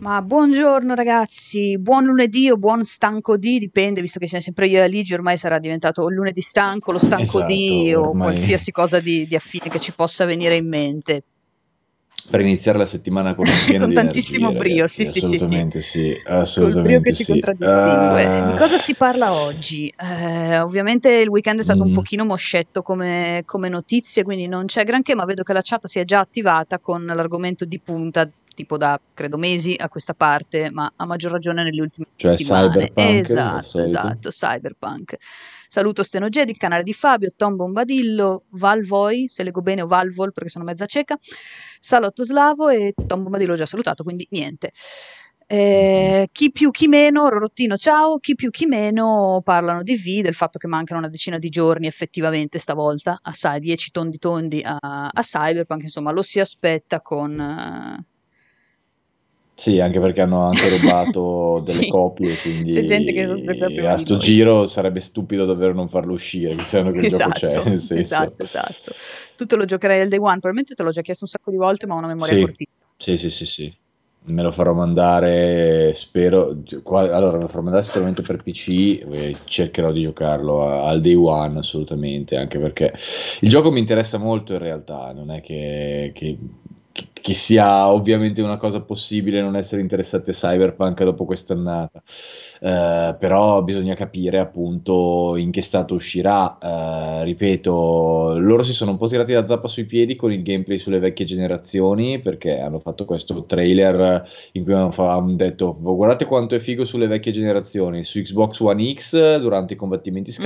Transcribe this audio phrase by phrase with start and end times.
[0.00, 4.78] Ma buongiorno ragazzi, buon lunedì o buon stanco di, dipende, visto che siamo sempre io
[4.78, 8.70] e Aligi, ormai sarà diventato il lunedì stanco, lo stanco di Esatto, o ormai qualsiasi
[8.70, 11.22] cosa di, di affine che ci possa venire in mente.
[12.30, 15.26] per iniziare la settimana con un Con di tantissimo energie, brio, ragazzi, sì, sì, sì,
[15.26, 15.34] sì.
[15.34, 16.20] assolutamente sì,
[16.60, 17.30] Col brio assolutamente che ci sì.
[17.32, 18.28] contraddistingue.
[18.44, 19.92] Di Ah, cosa si parla oggi?
[19.96, 24.66] Eh, ovviamente il weekend è stato un mm, pochino moscetto come, come notizie, quindi non
[24.66, 28.28] c'è granché, ma vedo che la chat si è già attivata con l'argomento di punta,
[28.58, 32.68] tipo da credo mesi a questa parte, ma a maggior ragione nelle ultime cioè settimane.
[32.68, 35.16] cyberpunk, Esatto, esatto, cyberpunk.
[35.68, 40.48] Saluto Stenogedi, il canale di Fabio, Tom Bombadillo, Valvoi, se leggo bene, o Valvol perché
[40.48, 41.16] sono mezza cieca,
[41.78, 44.72] Salotto Slavo e Tom Bombadillo ho già salutato, quindi niente.
[45.50, 50.34] Eh, chi più chi meno, Rorottino ciao, chi più chi meno parlano di V, del
[50.34, 54.76] fatto che mancano una decina di giorni effettivamente stavolta, a sai, 10 tondi tondi a,
[54.78, 57.38] a Cyberpunk, insomma lo si aspetta con...
[57.40, 58.04] eh,
[59.58, 62.36] Sì, anche perché hanno anche rubato delle Sì, copie,
[62.68, 63.42] c'è gente che quindi
[63.74, 64.22] prima a sto noi.
[64.24, 68.92] giro sarebbe stupido dover non farlo uscire, considerando che il gioco c'è, Esatto, esatto, esatto.
[69.36, 71.56] Tu te lo giocherai al day one, probabilmente te l'ho già chiesto un sacco di
[71.56, 72.76] volte, ma ho una memoria Sì, cortissima.
[72.96, 73.76] sì, sì, sì, sì.
[74.20, 76.62] Me lo farò mandare, spero.
[76.82, 81.58] qua- Allora, me lo farò mandare sicuramente per PC cercherò di giocarlo al day one,
[81.58, 82.92] assolutamente, anche perché
[83.40, 86.38] il gioco mi interessa molto in realtà, non è che, che-
[87.12, 92.02] che- sia ovviamente una cosa possibile non essere interessati a Cyberpunk dopo quest'annata.
[92.60, 96.58] Eh, però bisogna capire appunto in che stato uscirà.
[96.58, 100.78] Eh, ripeto, loro si sono un po' tirati la zappa sui piedi con il gameplay
[100.78, 106.58] sulle vecchie generazioni perché hanno fatto questo trailer in cui hanno, detto guardate quanto è
[106.58, 108.04] figo sulle vecchie generazioni.
[108.04, 110.42] Su Xbox One X durante i combattimenti Mm.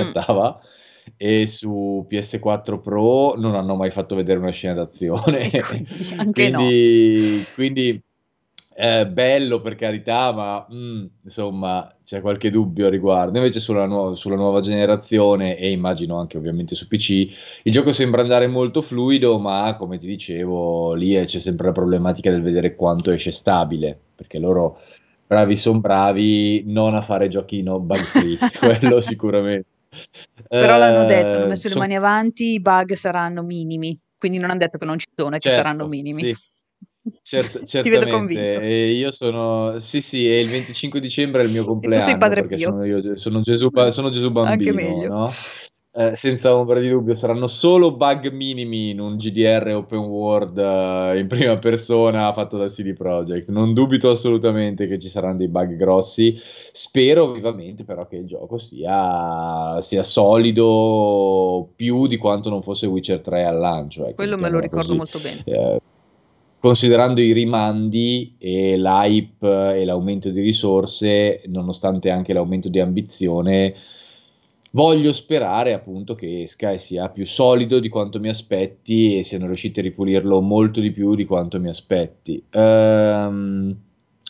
[1.17, 5.49] E su PS4 Pro non hanno mai fatto vedere una scena d'azione.
[5.49, 5.87] Quindi
[6.17, 6.57] anche no.
[6.59, 8.03] Quindi, quindi
[8.75, 13.37] è bello per carità, ma mm, insomma c'è qualche dubbio a riguardo.
[13.37, 18.21] Invece sulla, nuova- sulla nuova generazione e immagino anche ovviamente su PC, il gioco sembra
[18.21, 22.75] andare molto fluido, ma come ti dicevo, lì eh, c'è sempre la problematica del vedere
[22.75, 24.79] quanto esce stabile, perché loro
[25.27, 29.67] bravi sono bravi non a fare giochi no bug free, quello sicuramente.
[30.47, 34.49] Però l'hanno detto, hanno Eh, messo le mani avanti, i bug saranno minimi, quindi non
[34.49, 36.23] hanno detto che non ci sono e che saranno Certo, minimi.
[36.23, 36.35] sì,
[37.21, 38.09] Cert- Ti vedo certamente.
[38.09, 38.59] convinto.
[38.59, 41.73] E io sono, sì, sì, e il 25 dicembre è il mio E tu sei
[41.73, 42.57] compleanno Padre Pio.
[42.57, 45.07] sono io, sono Gesù, sono Gesù Anche bambino, meglio.
[45.09, 45.31] no?
[45.95, 51.19] Eh, senza ombra di dubbio, saranno solo bug minimi in un GDR open world eh,
[51.19, 53.49] in prima persona fatto da CD Projekt.
[53.51, 56.33] Non dubito assolutamente che ci saranno dei bug grossi.
[56.35, 63.21] Spero vivamente però che il gioco sia, sia solido più di quanto non fosse Witcher
[63.21, 64.97] 3 al lancio, ecco, Quello me lo ricordo così.
[64.97, 65.41] molto bene.
[65.43, 65.79] Eh,
[66.59, 73.75] considerando i rimandi e l'hype e l'aumento di risorse, nonostante anche l'aumento di ambizione,
[74.75, 79.45] voglio sperare appunto che esca e sia più solido di quanto mi aspetti e siano
[79.47, 82.43] riusciti a ripulirlo molto di più di quanto mi aspetti.
[82.51, 83.77] Ehm,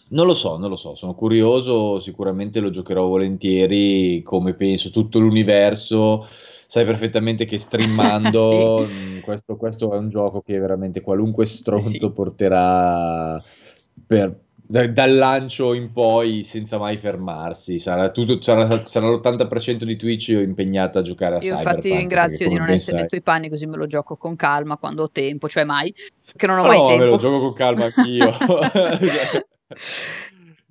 [0.10, 5.20] non lo so, non lo so, sono curioso, sicuramente lo giocherò volentieri, come penso tutto
[5.20, 6.28] l'universo.
[6.68, 9.18] Sai perfettamente che streamando Sì.
[9.18, 12.14] mh, questo, questo è un gioco che veramente qualunque stronzo Sì.
[12.14, 13.42] porterà
[14.06, 14.43] per-
[14.74, 17.78] da- dal lancio in poi senza mai fermarsi.
[17.78, 22.00] Sarà, tutto, sarà, sarà l'80% di Twitch impegnata a giocare a Io infatti Cyberpunk.
[22.00, 24.78] ringrazio perché di non ben essere nei tuoi panni, così me lo gioco con calma
[24.78, 25.94] quando ho tempo, cioè mai,
[26.26, 27.18] perché non ho Ma mai no, me lo tempo.
[27.18, 28.32] gioco con calma anch'io.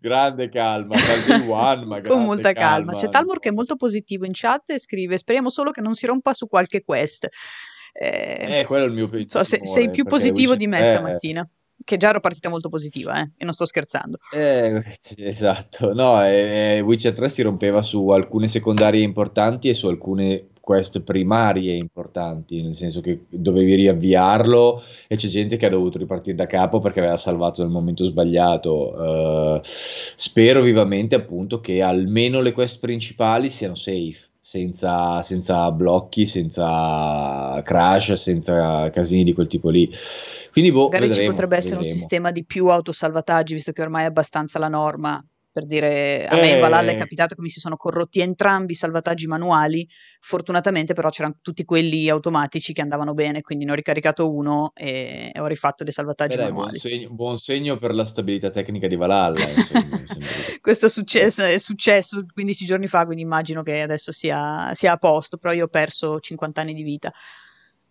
[0.00, 2.92] Grande calma, day one, ma Con grande molta calma.
[2.94, 3.08] C'è calma.
[3.10, 6.32] Talmor che è molto positivo in chat e scrive: Speriamo solo che non si rompa
[6.32, 7.28] su qualche quest.
[7.92, 10.66] Eh, Eh, quello è il mio non so, se- timore, sei più positivo Witcher di
[10.66, 11.48] me 3 stamattina.
[11.84, 14.18] Che già ero partita molto positiva, eh, e non sto scherzando.
[14.30, 14.82] Eh,
[15.16, 20.48] esatto, no, eh, eh, Witcher 3 si rompeva su alcune secondarie importanti e su alcune
[20.62, 26.36] quest primarie importanti, nel senso che dovevi riavviarlo e c'è gente che ha dovuto ripartire
[26.36, 29.56] da capo perché aveva salvato nel momento sbagliato.
[29.56, 34.30] Eh, spero vivamente appunto che almeno le quest principali siano safe.
[34.44, 39.88] Senza, senza blocchi, senza crash, senza casini di quel tipo lì.
[40.50, 41.98] Quindi, boh, Magari ci vedremo, potrebbe essere un vedremo.
[42.00, 45.24] sistema di più autosalvataggi, visto che ormai è abbastanza la norma.
[45.52, 48.72] Per dire, a me in Valhalla è Eh, capitato che mi si sono corrotti entrambi
[48.72, 49.86] i salvataggi manuali.
[50.18, 55.30] Fortunatamente, però, c'erano tutti quelli automatici che andavano bene, quindi ne ho ricaricato uno e
[55.38, 56.78] ho rifatto dei Beh, salvataggi buon manuali.
[56.78, 59.98] segno, buon segno per la stabilità tecnica di Valhalla, insomma,
[60.62, 64.96] Questo è successo, è successo 15 giorni fa, quindi immagino che adesso sia, sia a
[64.96, 67.12] posto, però io ho perso 50 anni di vita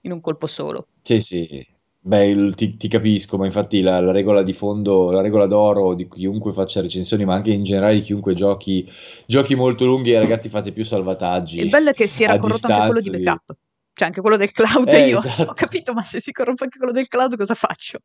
[0.01, 0.87] in un colpo solo.
[1.03, 1.65] Sì, sì,
[2.03, 6.07] Beh, ti, ti, capisco, ma infatti la, la, regola di fondo, la regola d'oro di
[6.09, 8.91] chiunque faccia recensioni, ma anche in generale di chiunque giochi,
[9.27, 11.59] giochi molto lunghi, ragazzi fate più salvataggi.
[11.59, 13.55] Il bello è che si era corrotto anche quello di backup,
[13.93, 14.91] cioè anche quello del cloud.
[14.91, 15.43] Eh, io esatto.
[15.43, 17.99] ho capito, ma se si corrompe anche quello del cloud, cosa faccio?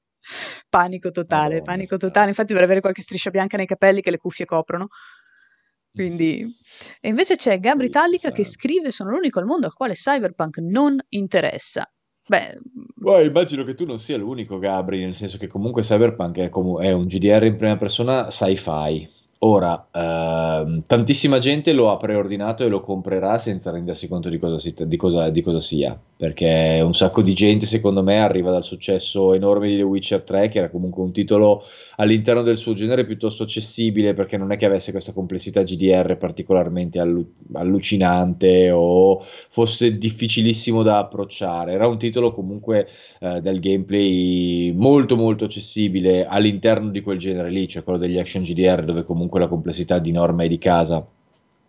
[0.69, 2.29] Panico totale, oh, panico totale.
[2.29, 4.89] Infatti dovrei avere qualche striscia bianca nei capelli che le cuffie coprono.
[5.91, 6.47] Quindi...
[7.01, 10.99] E invece c'è Gabri Tallica che scrive: Sono l'unico al mondo al quale Cyberpunk non
[11.09, 11.91] interessa.
[12.29, 12.59] Beh,
[13.06, 16.81] Beh, immagino che tu non sia l'unico, Gabri, nel senso che comunque Cyberpunk è, com-
[16.81, 19.08] è un GDR in prima persona sci-fi.
[19.41, 24.59] Ora, ehm, tantissima gente lo ha preordinato e lo comprerà senza rendersi conto di cosa,
[24.59, 28.65] si, di cosa, di cosa sia, perché un sacco di gente, secondo me, arriva dal
[28.65, 31.62] successo enorme di The Witcher 3, che era comunque un titolo
[31.97, 36.99] all'interno del suo genere piuttosto accessibile, perché non è che avesse questa complessità GDR particolarmente
[36.99, 41.73] allu- allucinante o fosse difficilissimo da approcciare.
[41.73, 42.88] Era un titolo comunque
[43.21, 48.43] eh, del gameplay molto molto accessibile all'interno di quel genere lì, cioè quello degli action
[48.43, 51.05] GDR, dove comunque comunque la complessità di norma e di casa.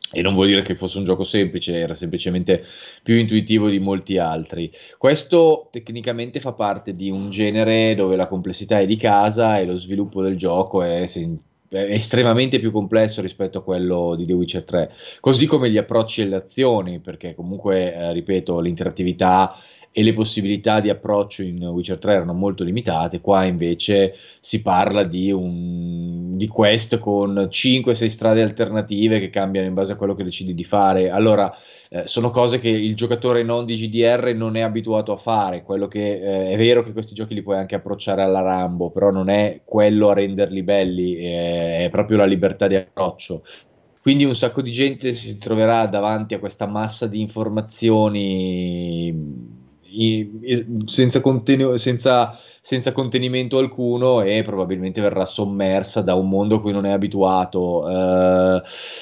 [0.09, 2.63] E non vuol dire che fosse un gioco semplice, era semplicemente
[3.03, 4.71] più intuitivo di molti altri.
[4.97, 9.77] Questo tecnicamente fa parte di un genere dove la complessità è di casa e lo
[9.77, 14.93] sviluppo del gioco è, è estremamente più complesso rispetto a quello di The Witcher 3,
[15.19, 19.53] così come gli approcci e le azioni, perché comunque, eh, ripeto, l'interattività
[19.97, 25.03] e le possibilità di approccio in Witcher 3 erano molto limitate, qua invece si parla
[25.03, 30.23] di, un, di quest con 5-6 strade alternative che cambiano in base a quello che
[30.23, 31.09] decidi di fare.
[31.09, 31.51] Allora,
[31.89, 35.87] eh, sono cose che il giocatore non di GDR non è abituato a fare, quello
[35.87, 39.29] che eh, è vero che questi giochi li puoi anche approcciare alla Rambo, però non
[39.29, 43.41] è quello a renderli belli, è, è proprio la libertà di approccio.
[43.99, 49.56] Quindi un sacco di gente si troverà davanti a questa massa di informazioni
[50.85, 56.71] senza, conten- senza, senza, contenimento alcuno e probabilmente verrà sommersa da un mondo a cui
[56.71, 57.89] non è abituato.
[57.89, 58.61] Eh,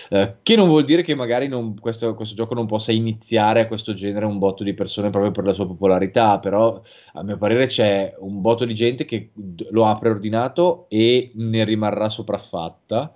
[0.10, 3.68] eh, che non vuol dire che magari non, questo, questo, gioco non possa iniziare a
[3.68, 6.82] questo genere un botto di persone proprio per la sua popolarità, però
[7.14, 9.32] a mio parere c'è un botto di gente che
[9.70, 13.14] lo ha preordinato e ne rimarrà sopraffatta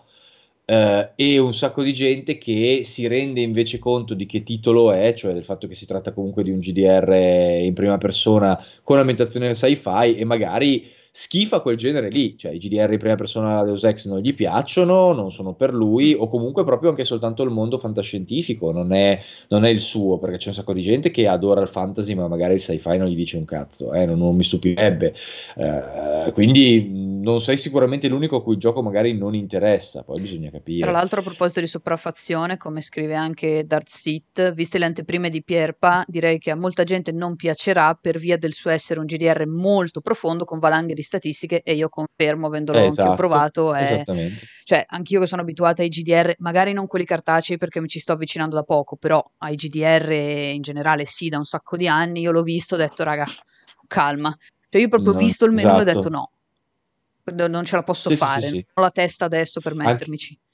[0.70, 5.16] Uh, e un sacco di gente che si rende invece conto di che titolo è,
[5.16, 7.12] cioè del fatto che si tratta comunque di un GDR
[7.64, 12.92] in prima persona con ambientazione sci-fi e magari schifa quel genere lì, cioè i GDR
[12.92, 16.92] in prima persona Deus Ex non gli piacciono, non sono per lui o comunque proprio
[16.92, 19.20] anche soltanto il mondo fantascientifico non è,
[19.50, 22.28] non è il suo, perché c'è un sacco di gente che adora il fantasy ma
[22.28, 25.14] magari il sci-fi non gli dice un cazzo, eh, non, non, mi stupirebbe,
[25.56, 30.50] uh, quindi non sei sicuramente l'unico a cui il gioco magari non interessa, poi bisogna
[30.50, 30.80] capire.
[30.80, 35.44] Tra l'altro a proposito di sopraffazione, come scrive anche Darth Seat, viste le anteprime di
[35.44, 39.46] Pierpa, direi che a molta gente non piacerà per via del suo essere un GDR
[39.48, 44.04] molto profondo con valanghe di statistiche e io confermo, avendolo esatto, anche provato, è...
[44.64, 48.14] Cioè, anch'io che sono abituata ai GDR, magari non quelli cartacei perché mi ci sto
[48.14, 52.32] avvicinando da poco, però ai GDR in generale sì, da un sacco di anni, io
[52.32, 53.26] l'ho visto, ho detto raga,
[53.88, 54.36] calma.
[54.70, 55.80] Cioè io ho proprio no, visto il menu esatto.
[55.80, 56.32] e ho detto esatto.
[57.34, 59.74] no, non ce la posso sì, fare, sì, sì, non ho la testa adesso per
[59.74, 60.38] mettermici.
[60.40, 60.49] Anche...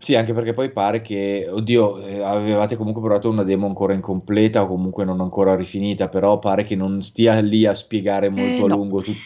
[0.00, 4.62] Sì, anche perché poi pare che, oddio, eh, avevate comunque provato una demo ancora incompleta
[4.62, 8.70] o comunque non ancora rifinita, però pare che non stia lì a spiegare molto eh,
[8.70, 9.18] a lungo tutto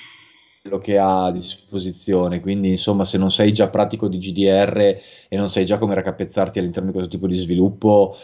[0.62, 2.40] quello che ha a disposizione.
[2.40, 4.78] Quindi, insomma, se non sei già pratico di GDR
[5.28, 8.16] e non sai già come raccapezzarti all'interno di questo tipo di sviluppo,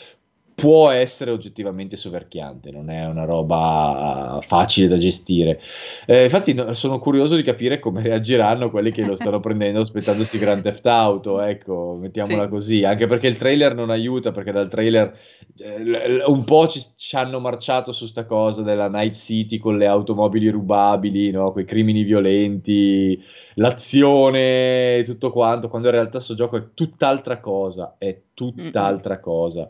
[0.59, 5.61] può essere oggettivamente soverchiante, non è una roba facile da gestire.
[6.05, 10.37] Eh, infatti no, sono curioso di capire come reagiranno quelli che lo stanno prendendo aspettandosi
[10.37, 12.49] Grand Theft Auto, ecco, mettiamola sì.
[12.49, 15.17] così, anche perché il trailer non aiuta, perché dal trailer
[15.59, 19.87] eh, un po' ci, ci, hanno marciato su sta cosa della Night City con le
[19.87, 21.53] automobili rubabili, no?
[21.53, 23.17] quei crimini violenti,
[23.55, 29.69] l'azione, tutto quanto, quando in realtà questo gioco è tutt'altra cosa, è tutt'altra cosa.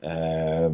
[0.00, 0.70] Eh,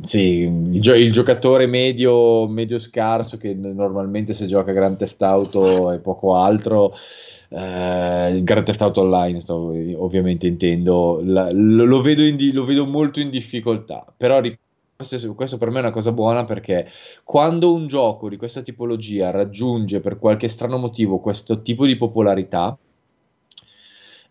[0.00, 5.92] sì, il, gio- il, giocatore medio, medio scarso che normalmente se gioca Grand Theft Auto
[5.92, 6.92] e poco altro,
[7.50, 12.86] eh, Grand Theft Auto Online, sto, ovviamente intendo, la, lo, lo, vedo di- lo, vedo
[12.86, 14.40] molto in difficoltà, però
[14.96, 16.88] questo, questo, per me è una cosa buona perché
[17.24, 22.78] quando un gioco di questa tipologia raggiunge per qualche strano motivo questo tipo di popolarità,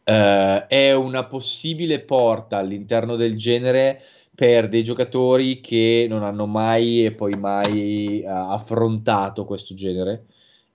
[0.03, 4.01] eh, è una possibile porta all'interno del genere
[4.35, 10.25] per dei giocatori che non hanno mai e poi mai uh, affrontato questo genere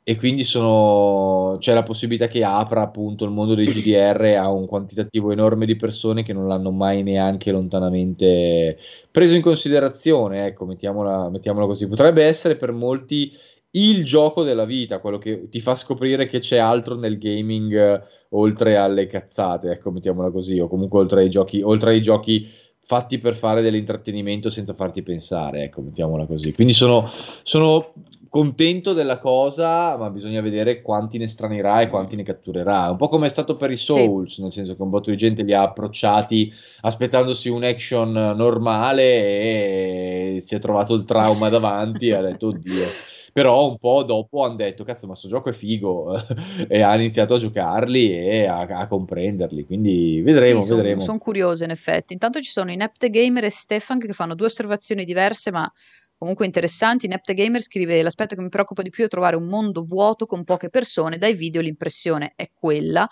[0.09, 4.67] e quindi sono, c'è la possibilità che apra appunto il mondo dei GDR a un
[4.67, 8.79] quantitativo enorme di persone che non l'hanno mai neanche lontanamente
[9.11, 11.87] preso in considerazione, ecco, mettiamola, mettiamola così.
[11.87, 13.37] Potrebbe essere per molti
[13.73, 18.03] il gioco della vita, quello che ti fa scoprire che c'è altro nel gaming eh,
[18.31, 22.49] oltre alle cazzate, ecco, mettiamola così, o comunque oltre ai giochi, oltre ai giochi
[22.89, 26.55] fatti per fare dell'intrattenimento senza farti pensare, ecco, mettiamola così.
[26.55, 27.07] Quindi sono,
[27.43, 27.93] sono
[28.31, 32.91] contento della cosa, ma bisogna vedere quanti ne stranirà e quanti ne catturerà.
[32.91, 34.43] Un po' come è stato per i Souls, sì.
[34.43, 40.37] nel senso che un botto di gente li ha approcciati aspettandosi un action normale e
[40.43, 43.17] si è trovato il trauma davanti e ha detto oddio.
[43.39, 46.21] Però un po' dopo hanno detto cazzo ma questo gioco è figo
[46.69, 51.01] e ha iniziato a giocarli e a, a comprenderli, quindi vedremo, sì, vedremo.
[51.01, 52.13] Sono curioso in effetti.
[52.13, 55.71] Intanto ci sono Inept Gamer e Stefan che fanno due osservazioni diverse ma
[56.19, 57.07] comunque interessanti.
[57.07, 60.45] Nepte Gamer scrive: L'aspetto che mi preoccupa di più è trovare un mondo vuoto con
[60.45, 61.17] poche persone.
[61.17, 63.09] Dai video l'impressione è quella.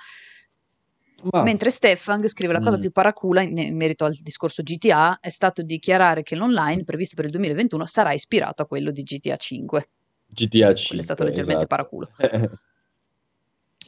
[1.30, 1.42] Ma...
[1.42, 2.80] Mentre Stefan scrive la cosa mm.
[2.80, 7.24] più paracula in, in, merito al discorso GTA è stato dichiarare che l'online previsto per
[7.24, 9.88] il 2021 sarà ispirato a quello di GTA 5.
[10.26, 10.86] GTA 5.
[10.86, 11.66] Quello è stato leggermente esatto.
[11.66, 12.10] paraculo.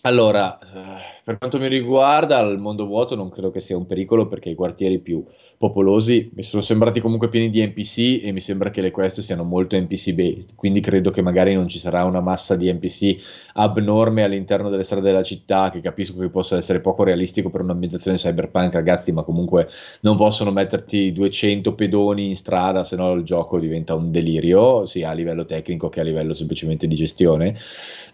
[0.03, 4.29] Allora, eh, per quanto mi riguarda, il mondo vuoto non credo che sia un pericolo
[4.29, 5.25] perché i quartieri più
[5.57, 9.43] popolosi mi sono sembrati comunque pieni di NPC e mi sembra che le quest siano
[9.43, 13.17] molto NPC based, quindi credo che magari non ci sarà una massa di NPC
[13.55, 18.17] abnorme all'interno delle strade della città, che capisco che possa essere poco realistico per un'ambientazione
[18.17, 19.69] cyberpunk, ragazzi, ma comunque
[20.03, 25.11] non possono metterti 200 pedoni in strada, se no il gioco diventa un delirio, sia
[25.11, 27.57] a livello tecnico che a livello semplicemente di gestione.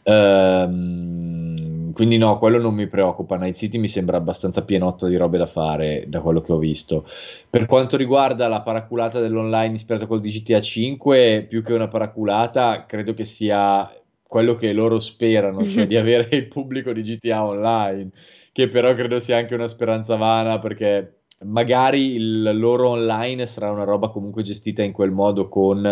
[0.05, 3.37] Ehm quindi no, quello non mi preoccupa.
[3.37, 7.07] Night City mi sembra abbastanza pienotta di robe da fare da quello che ho visto.
[7.51, 12.87] Per quanto riguarda la paraculata dell'online ispirata col di GTA 5, più che una paraculata,
[12.87, 13.91] credo che sia
[14.27, 18.11] quello che loro sperano, cioè di avere il pubblico di GTA Online,
[18.53, 23.85] che però credo sia anche una speranza vana perché magari il loro online sarà una
[23.85, 25.85] roba comunque gestita in quel modo con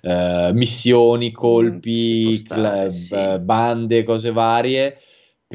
[0.00, 3.38] eh, missioni, colpi, mm, stare, club, sì.
[3.40, 4.96] bande, cose varie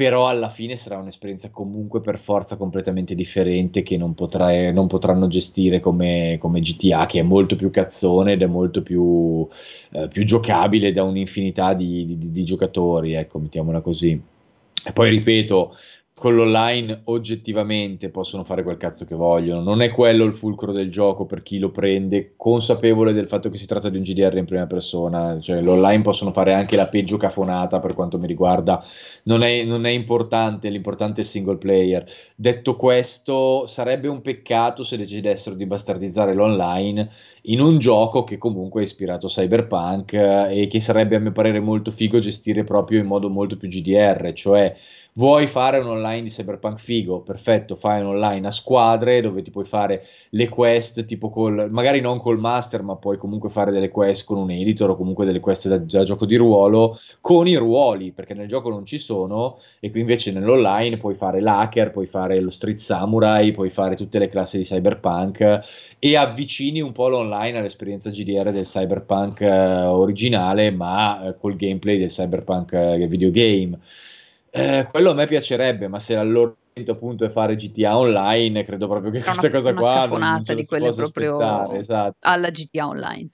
[0.00, 5.28] però alla fine sarà un'esperienza comunque per forza completamente differente che non, potrai, non potranno
[5.28, 9.46] gestire come, come, GTA, che è molto più cazzone ed è molto più,
[9.90, 14.18] eh, più giocabile da un'infinità di, di, di, giocatori, ecco, mettiamola così.
[14.82, 15.76] E poi ripeto,
[16.20, 19.62] con l'online oggettivamente possono fare quel cazzo che vogliono.
[19.62, 23.56] Non è quello il fulcro del gioco per chi lo prende, consapevole del fatto che
[23.56, 25.40] si tratta di un GDR in prima persona.
[25.40, 28.84] Cioè, l'online possono fare anche la peggio cafonata per quanto mi riguarda.
[29.22, 32.06] Non è, non è importante, l'importante è il single player.
[32.36, 37.08] Detto questo, sarebbe un peccato se decidessero di bastardizzare l'online
[37.44, 41.32] in un gioco che comunque è ispirato a cyberpunk eh, e che sarebbe a mio
[41.32, 44.76] parere molto figo gestire proprio in modo molto più GDR, cioè
[45.14, 47.20] Vuoi fare un online di Cyberpunk figo?
[47.22, 52.00] Perfetto, fai un online a squadre dove ti puoi fare le quest tipo col, magari
[52.00, 55.40] non col master, ma puoi comunque fare delle quest con un editor o comunque delle
[55.40, 59.58] quest da, da gioco di ruolo con i ruoli, perché nel gioco non ci sono
[59.80, 64.20] e qui invece nell'online puoi fare l'hacker, puoi fare lo street samurai, puoi fare tutte
[64.20, 70.70] le classi di Cyberpunk e avvicini un po' l'online all'esperienza GDR del Cyberpunk eh, originale,
[70.70, 73.76] ma eh, col gameplay del Cyberpunk eh, videogame.
[74.50, 76.56] Eh, quello a me piacerebbe, ma se loro
[76.88, 80.54] appunto è fare GTA Online, credo proprio che questa una, cosa una qua non, non
[80.54, 82.16] di quelle proprio esatto.
[82.20, 83.28] alla GTA Online.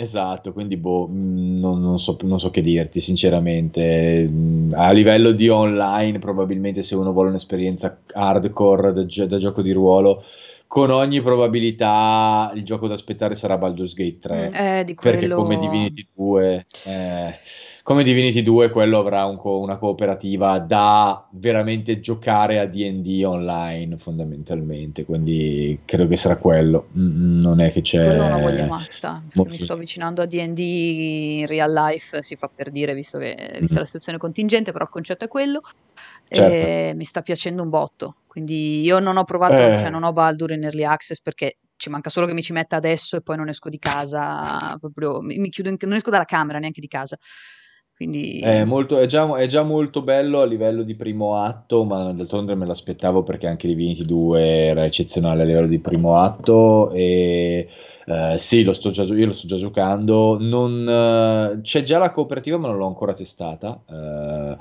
[0.00, 4.30] Esatto, quindi boh, mm, non, non, so, non, so, che dirti sinceramente.
[4.72, 10.24] A livello di online, probabilmente se uno vuole un'esperienza hardcore da, da gioco di ruolo,
[10.66, 14.48] con ogni probabilità il gioco da aspettare sarà Baldur's Gate 3.
[14.48, 15.18] Mm, eh, quello...
[15.18, 16.66] Perché come Divinity 2...
[16.86, 17.34] Eh,
[17.90, 23.96] come Divinity 2 quello avrà un co- una cooperativa da veramente giocare a D&D online
[23.96, 28.04] fondamentalmente, quindi credo che sarà quello, mm, non è che c'è...
[28.04, 29.50] Quello una voglia matta, Molto...
[29.50, 33.74] mi sto avvicinando a D&D in real life, si fa per dire, visto che vista
[33.74, 33.78] mm.
[33.78, 35.60] la situazione contingente, però il concetto è quello,
[36.28, 36.54] certo.
[36.54, 39.78] e mi sta piacendo un botto, quindi io non ho provato, eh.
[39.80, 42.76] cioè non ho Baldur in Early Access perché ci manca solo che mi ci metta
[42.76, 46.24] adesso e poi non esco di casa, proprio mi, mi chiudo in, non esco dalla
[46.24, 47.18] camera neanche di casa.
[48.00, 48.40] Quindi...
[48.40, 52.54] È, molto, è, già, è, già, molto bello a livello di primo atto, ma d'altronde
[52.54, 57.68] me l'aspettavo perché anche Divinity 2 era eccezionale a livello di primo atto e
[58.10, 60.36] Uh, sì, lo già, io lo sto già giocando.
[60.36, 63.80] Non, uh, c'è già la cooperativa, ma non l'ho ancora testata.
[63.86, 64.56] Uh,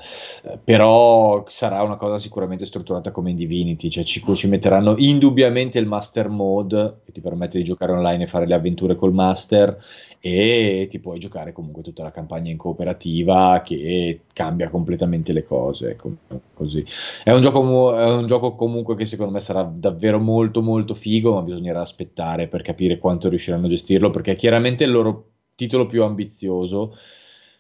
[0.64, 3.90] però sarà una cosa sicuramente strutturata come in Divinity.
[3.90, 8.28] Cioè ci, ci, metteranno indubbiamente il Master Mode che ti permette di giocare online e
[8.28, 9.80] fare le avventure col Master.
[10.20, 13.29] E ti puoi giocare comunque tutta la campagna in cooperativa
[13.64, 15.92] che cambia completamente le cose.
[15.92, 16.12] Ecco,
[16.54, 16.86] così.
[17.24, 21.34] È un, gioco, è un gioco comunque che secondo me sarà davvero molto, molto figo.
[21.34, 25.86] Ma bisognerà aspettare per capire quanto riusciranno a gestirlo, perché è chiaramente il loro titolo
[25.86, 26.96] più ambizioso.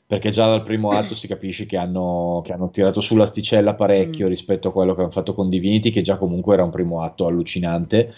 [0.09, 4.29] perché già dal primo atto si capisce che hanno, che hanno tirato sull'asticella parecchio mm.
[4.29, 7.27] rispetto a quello che hanno fatto con Divinity, che già comunque era un primo atto
[7.27, 8.11] allucinante.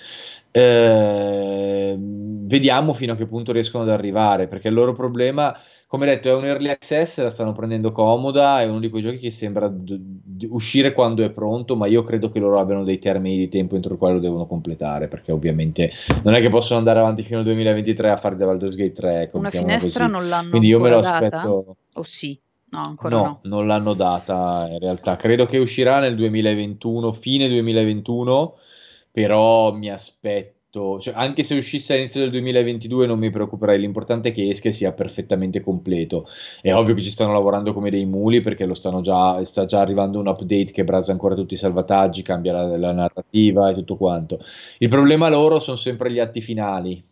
[0.52, 5.54] Eh, vediamo fino a che punto riescono ad arrivare, perché il loro problema,
[5.92, 9.18] come detto, è un early access, la stanno prendendo comoda, è uno di quei giochi
[9.18, 12.98] che sembra d- d- uscire quando è pronto, ma io credo che loro abbiano dei
[12.98, 15.92] termini di tempo entro il quale lo devono completare, perché ovviamente
[16.24, 19.32] non è che possono andare avanti fino al 2023 a fare The Baldur's Gate 3.
[19.34, 20.18] Una finestra così.
[20.18, 21.26] non l'hanno Quindi io me lo data?
[21.26, 21.76] aspetto.
[21.96, 22.40] O sì?
[22.70, 23.40] No, ancora no, no.
[23.44, 25.18] non l'hanno data in realtà.
[25.18, 28.56] Credo che uscirà nel 2021, fine 2021,
[29.12, 34.32] però mi aspetto, cioè, anche se uscisse all'inizio del 2022 non mi preoccuperei, l'importante è
[34.32, 36.28] che esca e sia perfettamente completo.
[36.62, 38.66] È ovvio che ci stanno lavorando come dei muli perché
[39.02, 42.92] già, sta già arrivando un update che brasa ancora tutti i salvataggi, cambia la, la
[42.94, 44.40] narrativa e tutto quanto.
[44.78, 47.04] Il problema loro sono sempre gli atti finali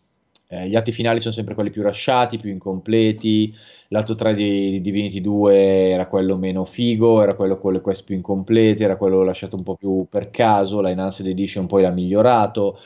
[0.52, 3.54] eh, gli atti finali sono sempre quelli più rasciati, più incompleti.
[3.88, 8.04] L'atto 3 di, di, Divinity 2 era quello meno figo, era quello con le quest
[8.04, 10.80] più incomplete, era quello lasciato un po' più per caso.
[10.80, 12.78] La Enhanced Edition poi l'ha migliorato.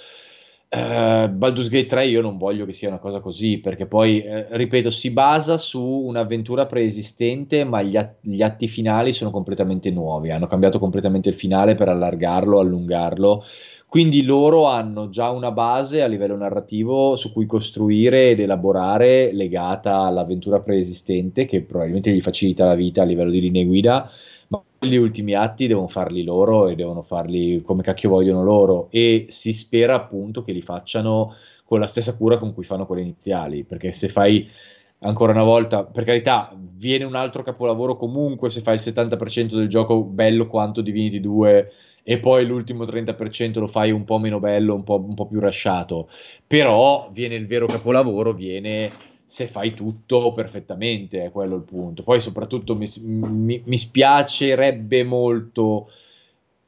[0.75, 4.49] Uh, Baldur's Gate 3 io non voglio che sia una cosa così perché poi, eh,
[4.51, 10.33] ripeto, si basa su un'avventura preesistente ma gli, at- gli, atti finali sono completamente nuovi,
[10.33, 13.45] hanno cambiato completamente il finale per allargarlo, allungarlo.
[13.87, 19.99] Quindi loro hanno già una base a livello narrativo su cui costruire ed elaborare legata
[19.99, 24.11] all'avventura preesistente che probabilmente gli facilita la vita a livello di linee guida,
[24.79, 29.53] gli ultimi atti devono farli loro e devono farli come cacchio vogliono loro e si
[29.53, 31.35] spera appunto che li facciano
[31.65, 34.49] con la stessa cura con cui fanno quelli iniziali, perché se fai
[35.01, 39.69] ancora una volta, per carità, viene un altro capolavoro comunque se fai il 70% del
[39.69, 44.75] gioco bello quanto Divinity 2 e poi l'ultimo 30% lo fai un po' meno bello,
[44.75, 46.09] un po', un po' più rasciato,
[46.47, 48.91] però viene il vero capolavoro, viene
[49.35, 52.05] se fai tutto perfettamente, è quello il punto.
[52.05, 55.91] Poi soprattutto mi, mi, mi spiacerebbe molto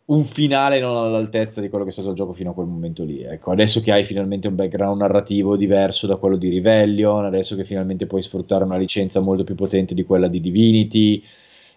[0.07, 3.05] un finale non all'altezza di quello che è stato il gioco fino a quel momento
[3.05, 3.23] lì.
[3.23, 7.65] Ecco, adesso che hai finalmente un background narrativo diverso da quello di Rivellion, adesso che
[7.65, 11.23] finalmente puoi sfruttare una licenza molto più potente di quella di Divinity,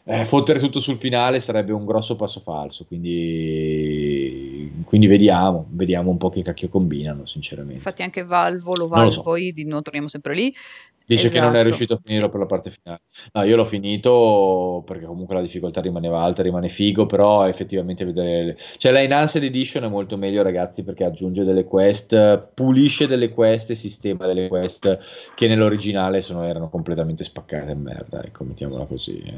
[0.06, 4.19] eh, fottere tutto sul finale sarebbe un grosso passo falso, quindi,
[4.86, 7.76] quindi vediamo, vediamo un po' che cacchio combinano, sinceramente.
[7.76, 9.68] Infatti anche Valvo, Valvoi, so.
[9.68, 10.54] non torniamo sempre lì,
[11.10, 12.32] Dice esatto, che non è esatto, riuscito a finirlo sì.
[12.32, 13.02] per la parte finale.
[13.34, 18.56] No, io l'ho finito perché comunque la difficoltà rimaneva alta, rimane figo, però effettivamente vedere...
[18.78, 23.72] Cioè la Enhanced Edition è molto meglio ragazzi perché aggiunge delle quest, pulisce delle quest
[23.72, 25.00] e sistema delle quest
[25.34, 29.18] che nell'originale sono, erano completamente spaccate merda, ecco, mettiamola così.
[29.18, 29.34] Eh,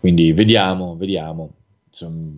[0.00, 1.50] quindi vediamo, vediamo.
[1.90, 2.36] Insomma,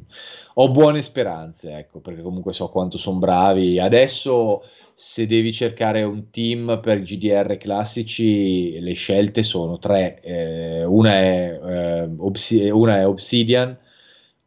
[0.55, 3.79] ho buone speranze, ecco, perché comunque so quanto sono bravi.
[3.81, 4.63] Adesso
[4.95, 10.21] se devi cercare un team per GDR classici, le scelte sono tre.
[10.23, 13.77] Eh, una, è, eh, Obs- una, è, Obsidian,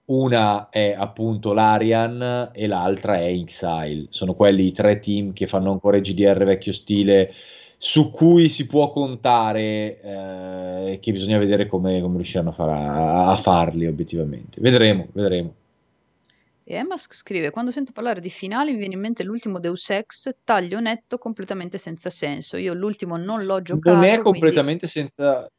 [0.06, 4.08] una è appunto l'Arian e l'altra è Exile.
[4.10, 7.32] Sono quelli i tre team che fanno ancora GDR vecchio stile
[7.84, 13.32] su cui si può contare eh, che bisogna vedere come, come riusciranno a, far, a,
[13.32, 14.62] a farli obiettivamente.
[14.62, 15.54] Vedremo, vedremo.
[16.64, 20.34] E Emask scrive: Quando sento parlare di finali mi viene in mente l'ultimo Deus Ex,
[20.46, 22.56] taglio netto, completamente senza senso.
[22.56, 23.98] Io l'ultimo non l'ho giocato.
[23.98, 25.12] Non è completamente quindi...
[25.12, 25.52] senza.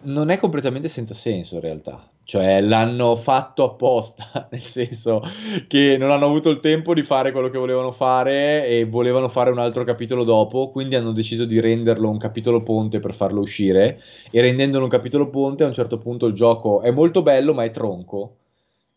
[0.00, 5.20] Non è completamente senza senso in realtà, cioè l'hanno fatto apposta, nel senso
[5.66, 9.50] che non hanno avuto il tempo di fare quello che volevano fare e volevano fare
[9.50, 14.00] un altro capitolo dopo, quindi hanno deciso di renderlo un capitolo ponte per farlo uscire.
[14.30, 17.64] E rendendolo un capitolo ponte a un certo punto il gioco è molto bello ma
[17.64, 18.36] è tronco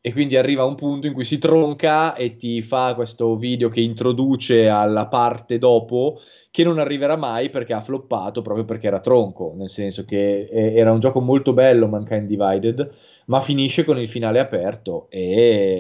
[0.03, 3.81] e quindi arriva un punto in cui si tronca e ti fa questo video che
[3.81, 9.53] introduce alla parte dopo che non arriverà mai perché ha floppato proprio perché era tronco,
[9.55, 12.91] nel senso che era un gioco molto bello Mankind Divided,
[13.25, 15.71] ma finisce con il finale aperto e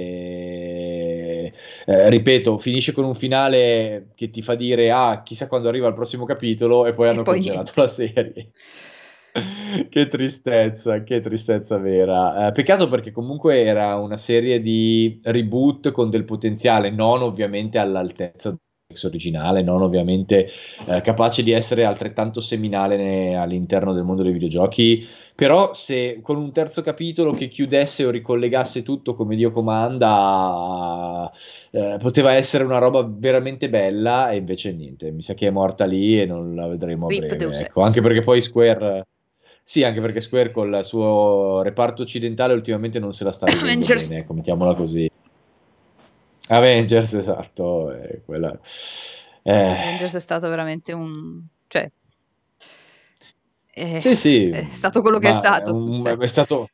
[1.85, 5.95] eh, ripeto, finisce con un finale che ti fa dire ah, chissà quando arriva il
[5.95, 7.81] prossimo capitolo e poi hanno poi congelato niente.
[7.81, 8.51] la serie.
[9.89, 12.47] che tristezza, che tristezza vera.
[12.47, 18.49] Eh, peccato perché comunque era una serie di reboot con del potenziale, non ovviamente all'altezza
[18.49, 18.59] del
[19.03, 20.47] originale, non ovviamente
[20.87, 26.37] eh, capace di essere altrettanto seminale ne, all'interno del mondo dei videogiochi, però se con
[26.37, 31.31] un terzo capitolo che chiudesse o ricollegasse tutto come Dio comanda,
[31.71, 35.85] eh, poteva essere una roba veramente bella e invece niente, mi sa che è morta
[35.85, 37.59] lì e non la vedremo a breve.
[37.59, 39.05] Ecco, anche perché poi Square
[39.71, 43.85] sì, anche perché Square con il suo reparto occidentale ultimamente non se la sta vedendo
[43.85, 45.09] bene, ecco, mettiamola così.
[46.49, 48.53] Avengers, esatto, è quella...
[49.43, 49.53] Eh.
[49.53, 51.41] Avengers è stato veramente un...
[51.67, 51.89] cioè...
[53.71, 55.73] è, sì, sì, è stato quello che è stato.
[55.73, 56.17] Un, cioè.
[56.17, 56.69] è stato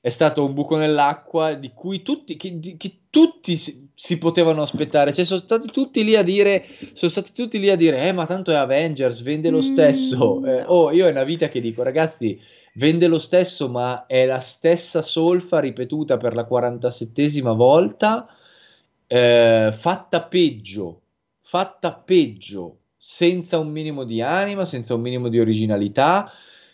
[0.00, 4.62] è stato un buco nell'acqua di cui tutti, che, di, che tutti si, si, potevano
[4.62, 5.12] aspettare.
[5.12, 8.26] Cioè, sono stati tutti lì a dire: Sono stati tutti lì a dire: Eh, ma
[8.26, 10.40] tanto è Avengers, vende lo stesso.
[10.40, 12.40] Mm, eh, oh, io è una vita che dico, ragazzi,
[12.74, 18.28] vende lo stesso, ma è la stessa solfa ripetuta per la 47esima volta,
[19.06, 21.00] eh, fatta peggio,
[21.40, 26.30] fatta peggio, senza un minimo di anima, senza un minimo di originalità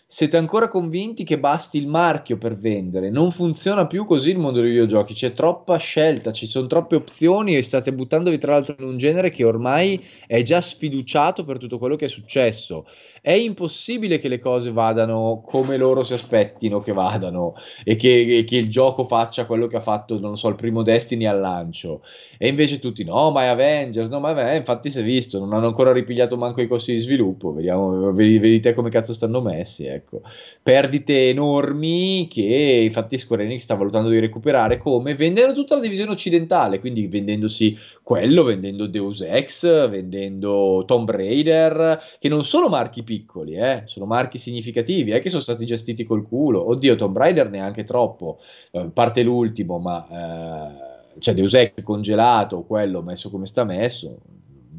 [0.07, 3.09] siete ancora convinti che basti il marchio per vendere.
[3.09, 7.57] Non funziona più così il mondo dei videogiochi, c'è troppa scelta, ci sono troppe opzioni
[7.57, 11.79] e state buttandovi tra l'altro in un genere che ormai è già sfiduciato per tutto
[11.79, 12.85] quello che è successo.
[13.25, 18.55] È impossibile che le cose vadano come loro si aspettino che vadano e che, che
[18.55, 22.03] il gioco faccia quello che ha fatto, non so, il primo Destiny al lancio.
[22.37, 25.53] E invece tutti no, ma è Avengers, no, ma è, infatti si è visto, non
[25.53, 29.85] hanno ancora ripigliato manco i costi di sviluppo, vediamo, vedete come cazzo stanno messi.
[29.85, 30.21] Ecco.
[30.61, 36.11] Perdite enormi che infatti Square Enix sta valutando di recuperare come vendendo tutta la divisione
[36.11, 43.13] occidentale, quindi vendendosi quello, vendendo Deus Ex, vendendo Tomb Raider, che non sono marchi piccoli,
[43.55, 46.67] eh, sono marchi significativi, è eh, che sono stati gestiti col culo.
[46.67, 48.39] Oddio, Tomb Raider neanche troppo,
[48.71, 54.17] a parte l'ultimo, ma eh, cioè Deus Ex congelato, quello messo come sta messo,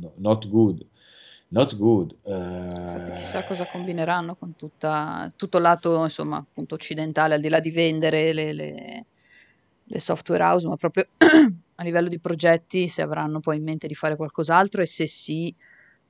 [0.01, 0.87] no, not good
[1.49, 2.17] not good.
[2.25, 7.71] Infatti, chissà cosa combineranno con tutta, tutto lato insomma, appunto, occidentale, al di là di
[7.71, 9.05] vendere le, le,
[9.85, 13.95] le software house, ma proprio a livello di progetti, se avranno poi in mente di
[13.95, 15.55] fare qualcos'altro e se sì,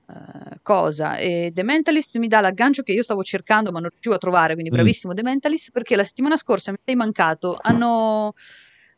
[0.07, 1.17] uh, cosa.
[1.17, 4.53] E The Mentalist mi dà l'aggancio che io stavo cercando, ma non riuscivo a trovare,
[4.53, 4.75] quindi mm.
[4.75, 5.17] bravissimo mm.
[5.17, 7.57] The Mentalist, perché la settimana scorsa mi sei mancato.
[7.61, 8.35] Hanno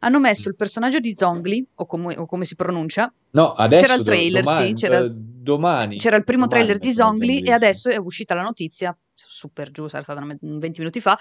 [0.01, 3.12] hanno messo il personaggio di Zongli, o come, o come si pronuncia.
[3.33, 5.99] No, adesso c'era il trailer, domani, sì, c'era, uh, domani.
[5.99, 9.88] C'era il primo domani trailer di Zongli e adesso è uscita la notizia, super giù,
[9.88, 11.18] sarà stata 20 minuti fa,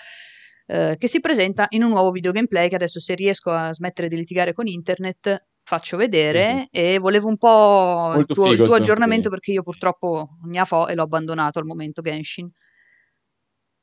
[0.68, 4.08] eh, che si presenta in un nuovo video gameplay che adesso se riesco a smettere
[4.08, 6.64] di litigare con internet faccio vedere mm-hmm.
[6.72, 10.96] e volevo un po' Molto il tuo, il tuo aggiornamento perché io purtroppo ho e
[10.96, 12.50] l'ho abbandonato al momento Genshin.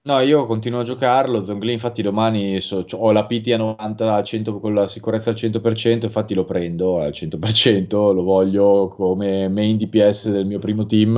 [0.07, 1.42] No, io continuo a giocarlo.
[1.42, 6.05] Zongli, infatti, domani so, ho la PT a 90 100, con la sicurezza al 100%.
[6.05, 8.12] Infatti, lo prendo al 100%.
[8.12, 11.16] Lo voglio come main DPS del mio primo team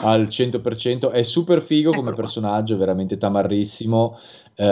[0.00, 1.10] al 100%.
[1.10, 2.22] È super figo Eccolo come qua.
[2.22, 4.18] personaggio, veramente tamarrissimo.
[4.60, 4.64] Uh,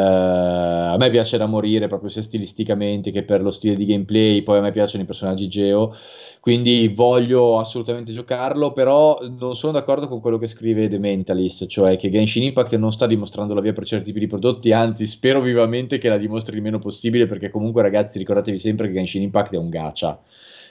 [0.94, 4.42] a me piace da morire proprio sia stilisticamente che per lo stile di gameplay.
[4.42, 5.94] Poi a me piacciono i personaggi Geo,
[6.40, 8.72] quindi voglio assolutamente giocarlo.
[8.72, 12.90] Però non sono d'accordo con quello che scrive The Mentalist, cioè che Genshin Impact non
[12.90, 14.72] sta dimostrando la via per certi tipi di prodotti.
[14.72, 17.28] Anzi, spero vivamente che la dimostri il meno possibile.
[17.28, 20.20] Perché comunque, ragazzi, ricordatevi sempre che Genshin Impact è un gacha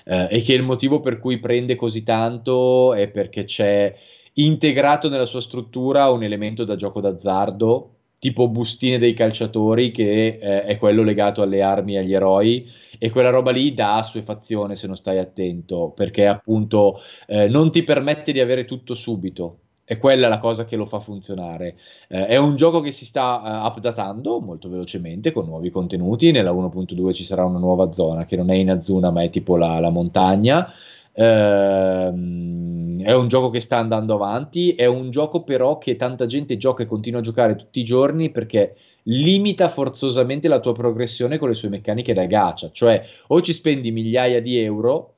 [0.07, 3.95] uh, e che il motivo per cui prende così tanto è perché c'è
[4.33, 10.63] integrato nella sua struttura un elemento da gioco d'azzardo tipo bustine dei calciatori, che eh,
[10.63, 14.87] è quello legato alle armi e agli eroi, e quella roba lì dà assuefazione se
[14.87, 19.59] non stai attento, perché appunto eh, non ti permette di avere tutto subito.
[19.87, 21.77] È quella la cosa che lo fa funzionare.
[22.07, 26.31] Eh, è un gioco che si sta uh, updatando molto velocemente con nuovi contenuti.
[26.31, 29.57] Nella 1.2 ci sarà una nuova zona che non è in Azuna, ma è tipo
[29.57, 30.67] la, la montagna.
[31.17, 36.57] Ehm, è un gioco che sta andando avanti, è un gioco però che tanta gente
[36.57, 41.47] gioca e continua a giocare tutti i giorni perché limita forzosamente la tua progressione con
[41.49, 45.11] le sue meccaniche da gacha, cioè o ci spendi migliaia di euro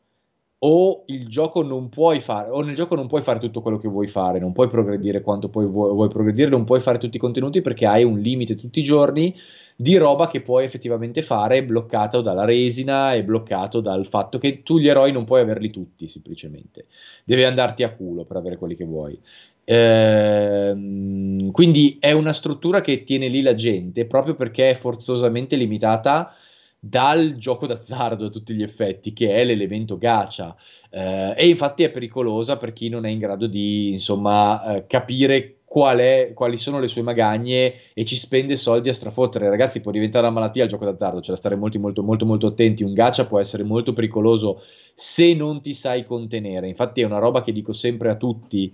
[0.60, 3.88] o il gioco non puoi fare, o nel gioco non puoi fare tutto quello che
[3.88, 7.20] vuoi fare, non puoi progredire quanto puoi, vuoi, vuoi progredire, non puoi fare tutti i
[7.20, 9.34] contenuti perché hai un limite tutti i giorni
[9.80, 14.80] di roba che puoi effettivamente fare bloccato dalla resina e bloccato dal fatto che tu
[14.80, 16.88] gli eroi non puoi averli tutti semplicemente,
[17.24, 19.20] devi andarti a culo per avere quelli che vuoi.
[19.66, 26.34] Ehm, quindi è una struttura che tiene lì la gente proprio perché è forzosamente limitata
[26.80, 30.56] dal gioco d'azzardo a tutti gli effetti, che è l'elemento gacha.
[30.90, 35.57] Eh, e infatti è pericolosa per chi non è in grado di insomma eh, capire
[35.78, 39.48] qual è, quali sono le sue magagne e ci spende soldi a strafottere.
[39.48, 42.48] Ragazzi, può diventare una malattia il gioco d'azzardo, c'è da stare molto, molto, molto, molto
[42.48, 42.82] attenti.
[42.82, 44.60] Un gacha può essere molto pericoloso
[44.96, 46.68] se non ti sai contenere.
[46.68, 48.74] Infatti, è una roba che dico sempre a tutti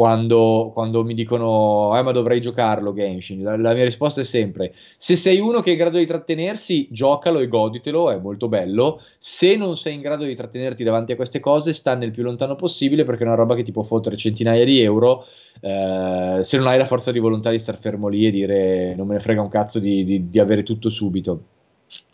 [0.00, 3.42] quando, quando, mi dicono eh, ma dovrei giocarlo Genshin.
[3.42, 6.88] La, la, mia risposta è sempre se sei uno che è in grado di trattenersi
[6.90, 8.98] giocalo e goditelo è molto bello.
[9.18, 12.56] Se non sei in grado di trattenerti davanti a queste cose sta nel più lontano
[12.56, 15.26] possibile perché è una roba che ti può fottere centinaia di euro.
[15.60, 19.06] Eh, se non hai la forza di volontà di star fermo lì e dire non
[19.06, 21.42] me ne frega un cazzo di, di, di avere tutto subito.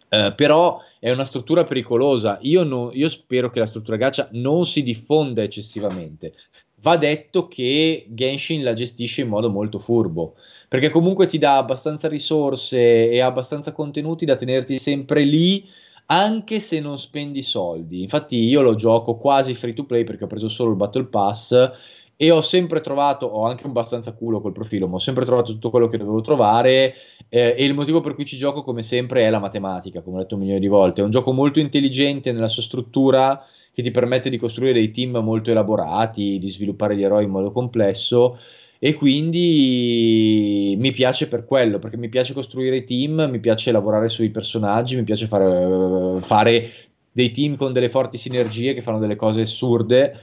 [0.08, 2.38] Uh, però è una struttura pericolosa.
[2.42, 6.32] Io, no, io, spero che la struttura gacha non si diffonda eccessivamente
[6.80, 10.34] va detto che Genshin la gestisce in modo molto furbo,
[10.68, 15.66] perché comunque ti dà abbastanza risorse e abbastanza contenuti da tenerti sempre lì
[16.06, 18.02] anche se non spendi soldi.
[18.02, 21.70] Infatti io lo gioco quasi free to play perché ho preso solo il Battle Pass
[22.16, 25.68] e ho sempre trovato, ho anche abbastanza culo col profilo, ma ho sempre trovato tutto
[25.70, 26.94] quello che dovevo trovare
[27.28, 30.20] eh, e il motivo per cui ci gioco come sempre è la matematica, come ho
[30.20, 31.02] detto un milione di volte.
[31.02, 35.18] È un gioco molto intelligente nella sua struttura che ti permette di costruire dei team
[35.18, 38.38] molto elaborati, di sviluppare gli eroi in modo complesso
[38.78, 44.08] e quindi mi piace per quello, perché mi piace costruire i team, mi piace lavorare
[44.08, 46.68] sui personaggi, mi piace fare, fare
[47.12, 50.18] dei team con delle forti sinergie che fanno delle cose assurde.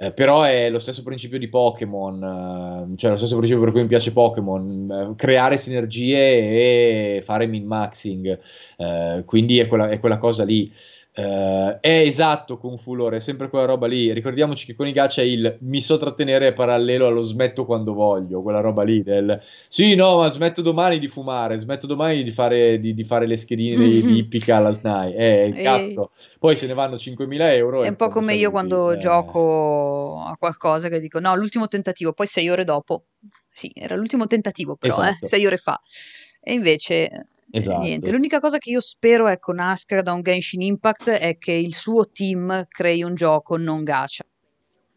[0.00, 3.80] Eh, però è lo stesso principio di Pokémon, eh, cioè lo stesso principio per cui
[3.80, 8.38] mi piace Pokémon, eh, creare sinergie e fare min-maxing,
[8.76, 10.72] eh, quindi è quella, è quella cosa lì.
[11.18, 14.12] Uh, è esatto con Fulore, è sempre quella roba lì.
[14.12, 18.60] Ricordiamoci che con i gacha il mi so trattenere parallelo allo smetto quando voglio, quella
[18.60, 22.94] roba lì del sì, no, ma smetto domani di fumare, smetto domani di fare, di,
[22.94, 24.06] di fare le schedine mm-hmm.
[24.06, 25.14] di ippica alla SNAI.
[25.14, 26.12] Eh, il cazzo.
[26.38, 27.82] Poi se ne vanno 5.000 euro.
[27.82, 28.98] È un po' come io quando eh.
[28.98, 33.06] gioco a qualcosa che dico no, l'ultimo tentativo, poi sei ore dopo.
[33.52, 35.24] Sì, era l'ultimo tentativo, però, eh, esatto.
[35.24, 35.80] eh, sei ore fa.
[36.40, 37.80] E invece Esatto.
[37.80, 38.10] Niente.
[38.10, 42.08] L'unica cosa che io spero ecco nasca da un Genshin Impact è che il suo
[42.10, 44.24] team crei un gioco non gacha.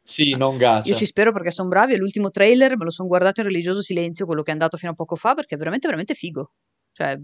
[0.03, 0.89] Sì, non gacha.
[0.89, 1.93] Io ci spero perché sono bravi.
[1.93, 4.91] È l'ultimo trailer me lo sono guardato in religioso silenzio, quello che è andato fino
[4.91, 6.51] a poco fa, perché è veramente, veramente figo.
[6.93, 7.17] Cioè,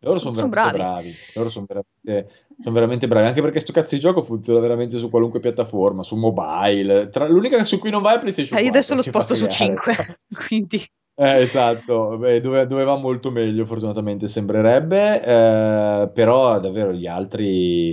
[0.00, 0.78] loro sono, sono bravi.
[0.78, 1.12] bravi.
[1.34, 3.26] Loro sono veramente, sono veramente, bravi.
[3.26, 7.08] Anche perché sto cazzo di gioco funziona veramente su qualunque piattaforma, su mobile.
[7.10, 9.94] Tra, l'unica su cui non va è PlayStation eh, Io adesso lo sposto su 5,
[10.48, 10.82] quindi...
[11.16, 17.92] Eh, esatto, Beh, dove, dove, va molto meglio fortunatamente sembrerebbe, eh, però davvero gli altri,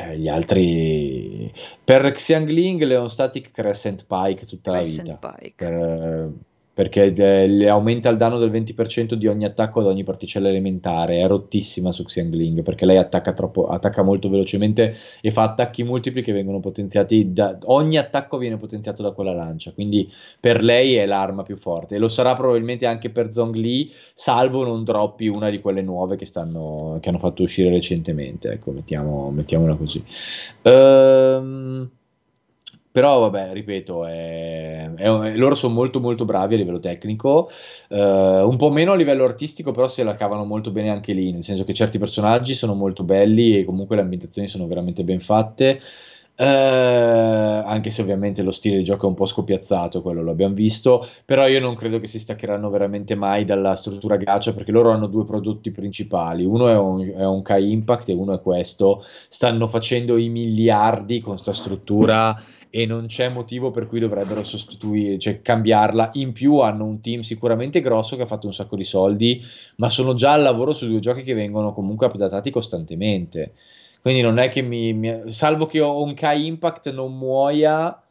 [0.00, 1.52] eh, gli altri
[1.84, 5.36] per Xiangling Leon Static Crescent Pike tutta Crescent la vita.
[5.36, 5.54] Pike.
[5.56, 6.30] Per,
[6.74, 11.20] perché eh, le aumenta il danno del 20% di ogni attacco ad ogni particella elementare.
[11.20, 16.22] È rottissima su Xiangling perché lei attacca, troppo, attacca molto velocemente e fa attacchi multipli
[16.22, 17.32] che vengono potenziati.
[17.32, 19.72] Da, ogni attacco viene potenziato da quella lancia.
[19.72, 21.96] Quindi per lei è l'arma più forte.
[21.96, 26.24] E lo sarà probabilmente anche per Zhongli, salvo non droppi una di quelle nuove che,
[26.26, 28.50] stanno, che hanno fatto uscire recentemente.
[28.50, 30.02] Ecco, mettiamo, mettiamola così.
[30.62, 31.90] Ehm.
[32.92, 37.50] Però vabbè, ripeto, è, è, loro sono molto molto bravi a livello tecnico,
[37.88, 41.32] uh, un po' meno a livello artistico, però se la cavano molto bene anche lì,
[41.32, 45.20] nel senso che certi personaggi sono molto belli e comunque le ambientazioni sono veramente ben
[45.20, 45.80] fatte.
[46.34, 46.44] Uh,
[47.64, 51.06] anche se ovviamente lo stile di gioco è un po' scopiazzato, quello lo abbiamo visto,
[51.24, 55.06] però io non credo che si staccheranno veramente mai dalla struttura gacha perché loro hanno
[55.06, 59.68] due prodotti principali, uno è un, è un Kai Impact e uno è questo, stanno
[59.68, 62.34] facendo i miliardi con questa struttura
[62.74, 66.12] e non c'è motivo per cui dovrebbero sostituire, cioè cambiarla.
[66.14, 69.44] In più hanno un team sicuramente grosso che ha fatto un sacco di soldi,
[69.76, 73.52] ma sono già al lavoro su due giochi che vengono comunque updatati costantemente.
[74.00, 78.02] Quindi non è che mi, mi salvo che un Kai Impact non muoia,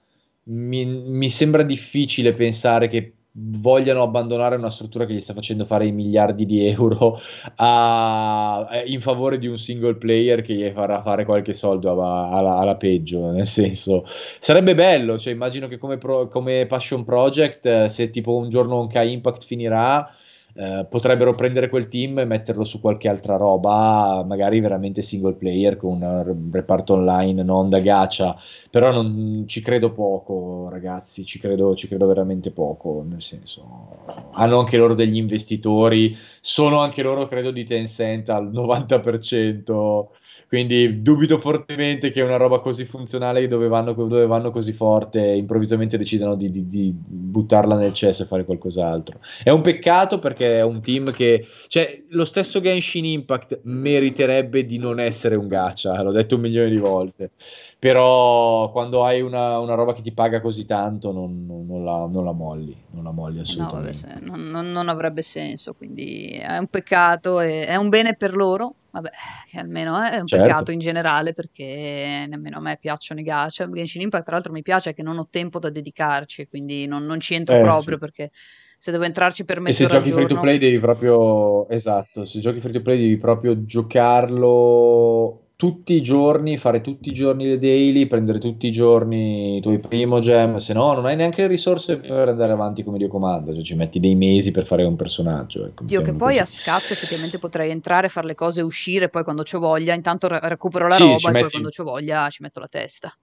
[0.43, 5.85] mi, mi sembra difficile pensare che vogliano abbandonare una struttura che gli sta facendo fare
[5.85, 7.17] i miliardi di euro
[7.57, 12.57] a, eh, in favore di un single player che gli farà fare qualche soldo alla,
[12.57, 17.89] alla, peggio nel senso sarebbe bello cioè immagino che come, pro, come passion project eh,
[17.89, 20.09] se tipo un giorno un K Impact finirà
[20.53, 25.77] eh, potrebbero prendere quel team e metterlo su qualche altra roba, magari veramente single player
[25.77, 28.35] con un reparto online non da gacha,
[28.69, 33.99] però non, ci credo poco ragazzi, ci credo, ci credo veramente poco, nel senso
[34.33, 40.05] hanno anche loro degli investitori, sono anche loro credo di Tencent al 90%,
[40.47, 45.97] quindi dubito fortemente che una roba così funzionale dove vanno, dove vanno così forte improvvisamente
[45.97, 49.19] decidano di, di, di buttarla nel cesso e fare qualcos'altro.
[49.43, 54.65] È un peccato perché perché è un team che, cioè, lo stesso Genshin Impact meriterebbe
[54.65, 57.31] di non essere un gacha, l'ho detto un milione di volte,
[57.77, 62.07] però quando hai una, una roba che ti paga così tanto non, non, non, la,
[62.11, 64.07] non la, molli, non la molli assolutamente.
[64.21, 68.75] No, vabbè, non, avrebbe senso, quindi è un peccato, e è un bene per loro,
[68.91, 69.09] Vabbè,
[69.49, 70.45] che almeno è un certo.
[70.45, 73.69] peccato in generale perché nemmeno a me piacciono i gacha.
[73.69, 77.21] Genshin Impact, tra l'altro, mi piace che non ho tempo da dedicarci, quindi non, non
[77.21, 77.99] ci entro eh, proprio sì.
[77.99, 78.31] perché
[78.81, 82.39] se devo entrarci per mezz'ora E se giochi free to play devi proprio, esatto, se
[82.39, 87.59] giochi free to play devi proprio giocarlo tutti i giorni, fare tutti i giorni le
[87.59, 91.47] daily, prendere tutti i giorni i tuoi primo gem, se no non hai neanche le
[91.47, 94.95] risorse per andare avanti come Dio comanda, cioè ci metti dei mesi per fare un
[94.95, 95.67] personaggio.
[95.67, 96.39] Ecco, Dio che poi così.
[96.39, 100.87] a scazzo effettivamente potrei entrare, fare le cose, uscire, poi quando ho voglia, intanto recupero
[100.87, 101.41] la sì, roba e metti...
[101.41, 103.15] poi quando ho voglia ci metto la testa.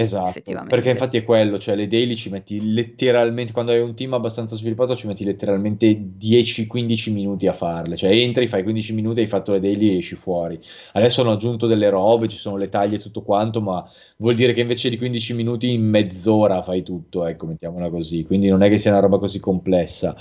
[0.00, 4.14] Esatto, perché infatti è quello, cioè le daily ci metti letteralmente, quando hai un team
[4.14, 9.26] abbastanza sviluppato ci metti letteralmente 10-15 minuti a farle, cioè entri, fai 15 minuti, hai
[9.26, 10.56] fatto le daily e esci fuori.
[10.92, 13.84] Adesso hanno aggiunto delle robe, ci sono le taglie e tutto quanto, ma
[14.18, 18.46] vuol dire che invece di 15 minuti in mezz'ora fai tutto, ecco, mettiamola così, quindi
[18.46, 20.14] non è che sia una roba così complessa.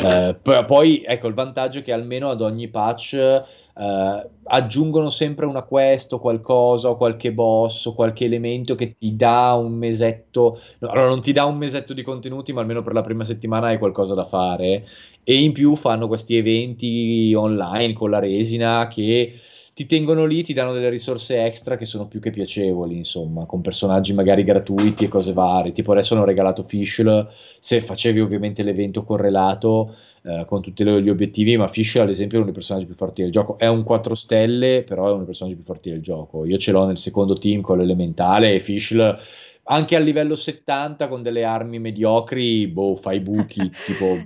[0.00, 3.42] Eh, poi, ecco, il vantaggio è che almeno ad ogni patch
[3.74, 9.16] Uh, aggiungono sempre una quest o qualcosa o qualche boss o qualche elemento che ti
[9.16, 13.00] dà un mesetto allora non ti dà un mesetto di contenuti ma almeno per la
[13.00, 14.86] prima settimana hai qualcosa da fare.
[15.22, 19.32] E in più fanno questi eventi online con la resina che
[19.74, 23.60] ti tengono lì, ti danno delle risorse extra che sono più che piacevoli, insomma, con
[23.60, 25.72] personaggi magari gratuiti e cose varie.
[25.72, 31.56] Tipo adesso hanno regalato Fischl, se facevi ovviamente l'evento correlato eh, con tutti gli obiettivi,
[31.56, 33.58] ma Fischl ad esempio è uno dei personaggi più forti del gioco.
[33.58, 36.44] È un 4 stelle, però è uno dei personaggi più forti del gioco.
[36.44, 39.18] Io ce l'ho nel secondo team con l'elementale e Fischl
[39.64, 44.18] anche a livello 70 con delle armi mediocri, boh, fai buchi, tipo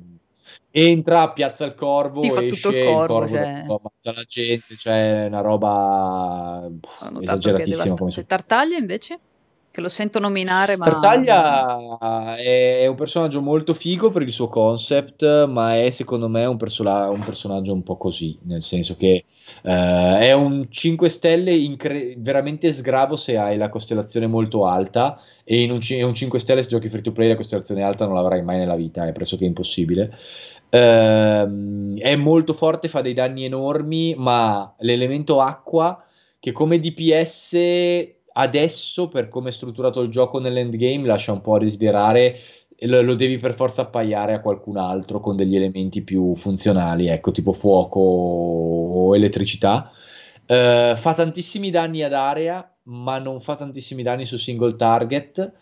[0.71, 3.45] entra, piazza il corvo, Ti fa esce, tutto il corvo, il corvo cioè...
[3.45, 6.71] ammazza la gente, cioè una roba
[7.21, 7.95] esageratissima.
[7.95, 8.25] Come su...
[8.25, 9.19] Tartaglia invece?
[9.71, 10.87] Che lo sento nominare, ma...
[10.87, 16.57] Tartaglia è, un personaggio molto figo per il suo concept, ma è secondo me un,
[16.57, 19.25] perso- un personaggio un po' così, nel senso che
[19.63, 25.61] uh, è un 5 stelle incre- veramente sgravo se hai la costellazione molto alta e
[25.61, 28.15] in un, c- un 5 stelle se giochi free to play la costellazione alta non
[28.15, 30.17] l'avrai mai nella vita, è pressoché impossibile.
[30.71, 36.03] Uh, è molto forte, fa dei danni enormi, ma l'elemento acqua
[36.41, 41.59] che come DPS adesso per come è strutturato il gioco nell'endgame lascia un po' a
[41.59, 42.37] desiderare
[42.83, 47.33] lo, lo, devi per forza appaiare a qualcun altro con degli elementi più funzionali, ecco,
[47.33, 49.91] tipo fuoco o elettricità.
[50.47, 55.53] Uh, fa tantissimi danni ad area, ma non fa tantissimi danni su single target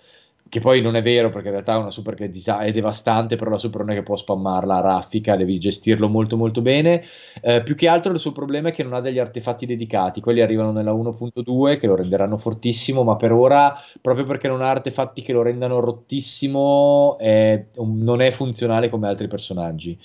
[0.48, 3.50] che poi non è vero perché in realtà è una super che è devastante, però
[3.50, 7.02] la super non è che può spammarla raffica, devi gestirlo molto molto bene.
[7.42, 10.40] Eh, più che altro il suo problema è che non ha degli artefatti dedicati, quelli
[10.40, 15.22] arrivano nella 1.2 che lo renderanno fortissimo, ma per ora, proprio perché non ha artefatti
[15.22, 19.98] che lo rendano rottissimo, è, non è funzionale come altri personaggi.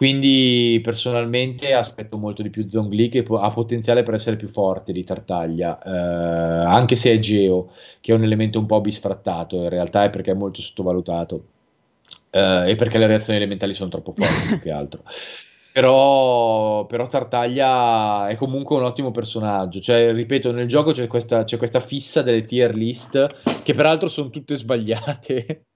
[0.00, 4.92] Quindi personalmente aspetto molto di più Zongli che po- ha potenziale per essere più forte
[4.92, 5.90] di Tartaglia, eh,
[6.64, 10.30] anche se è Geo, che è un elemento un po' bisfrattato, in realtà è perché
[10.30, 11.44] è molto sottovalutato
[12.30, 15.02] eh, e perché le reazioni elementali sono troppo forti più che altro.
[15.72, 19.80] Però, però, Tartaglia è comunque un ottimo personaggio.
[19.80, 24.30] Cioè, ripeto, nel gioco c'è questa, c'è questa fissa delle tier list che peraltro sono
[24.30, 25.66] tutte sbagliate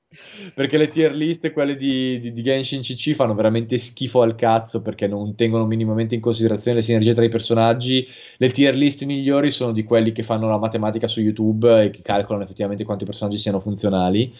[0.54, 4.82] perché le tier list, quelle di, di, di, Genshin CC, fanno veramente schifo al cazzo
[4.82, 8.06] perché non tengono minimamente in considerazione le sinergie tra i personaggi.
[8.36, 12.02] Le tier list migliori sono di quelli che fanno la matematica su YouTube e che
[12.02, 14.32] calcolano effettivamente quanti personaggi siano funzionali.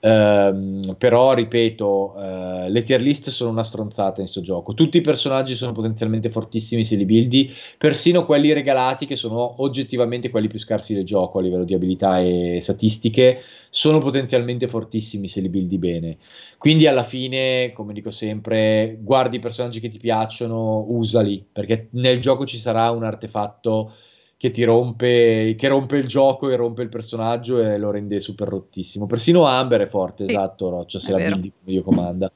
[0.00, 4.72] Uh, però ripeto, uh, le tier list sono una stronzata in questo gioco.
[4.72, 10.30] Tutti i personaggi sono potenzialmente fortissimi se li buildi, persino quelli regalati, che sono oggettivamente
[10.30, 15.40] quelli più scarsi del gioco a livello di abilità e statistiche, sono potenzialmente fortissimi se
[15.40, 16.18] li buildi bene.
[16.58, 22.20] Quindi alla fine, come dico sempre, guardi i personaggi che ti piacciono, usali, perché nel
[22.20, 23.92] gioco ci sarà un artefatto
[24.38, 28.46] che ti rompe, che rompe il gioco e rompe il personaggio e lo rende super
[28.46, 29.06] rottissimo.
[29.06, 31.32] Persino Amber è forte, sì, esatto, Roccia, se la vero.
[31.32, 32.32] buildi come io comanda.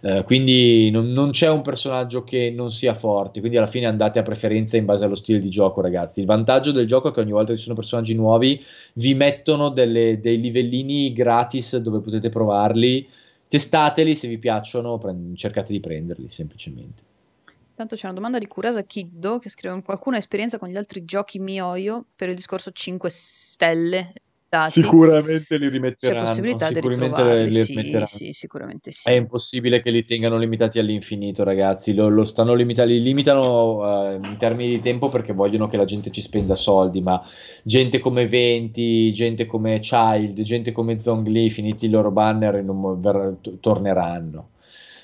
[0.00, 4.18] Uh, quindi non, non, c'è un personaggio che non sia forte, quindi alla fine andate
[4.18, 6.20] a preferenza in base allo stile di gioco, ragazzi.
[6.20, 8.58] Il vantaggio del gioco è che ogni volta che ci sono personaggi nuovi
[8.94, 13.06] vi mettono delle, dei livellini gratis dove potete provarli,
[13.46, 17.10] testateli, se vi piacciono prend- cercate di prenderli semplicemente.
[17.74, 21.04] Tanto c'è una domanda di Curasa Kiddo che scrive: Qualcuno ha esperienza con gli altri
[21.04, 24.12] giochi Mioio per il discorso 5 stelle?
[24.52, 24.82] Dati.
[24.82, 26.18] Sicuramente li rimetteranno.
[26.18, 29.08] C'è possibilità sicuramente di li, sì, sì, sicuramente sì.
[29.08, 31.94] È impossibile che li tengano limitati all'infinito, ragazzi.
[31.94, 35.86] Lo, lo stanno limitando, li limitano uh, in termini di tempo perché vogliono che la
[35.86, 37.00] gente ci spenda soldi.
[37.00, 37.26] Ma
[37.62, 43.58] gente come Venti, gente come Child, gente come Zongli, finiti i loro banner, non ver-
[43.58, 44.50] torneranno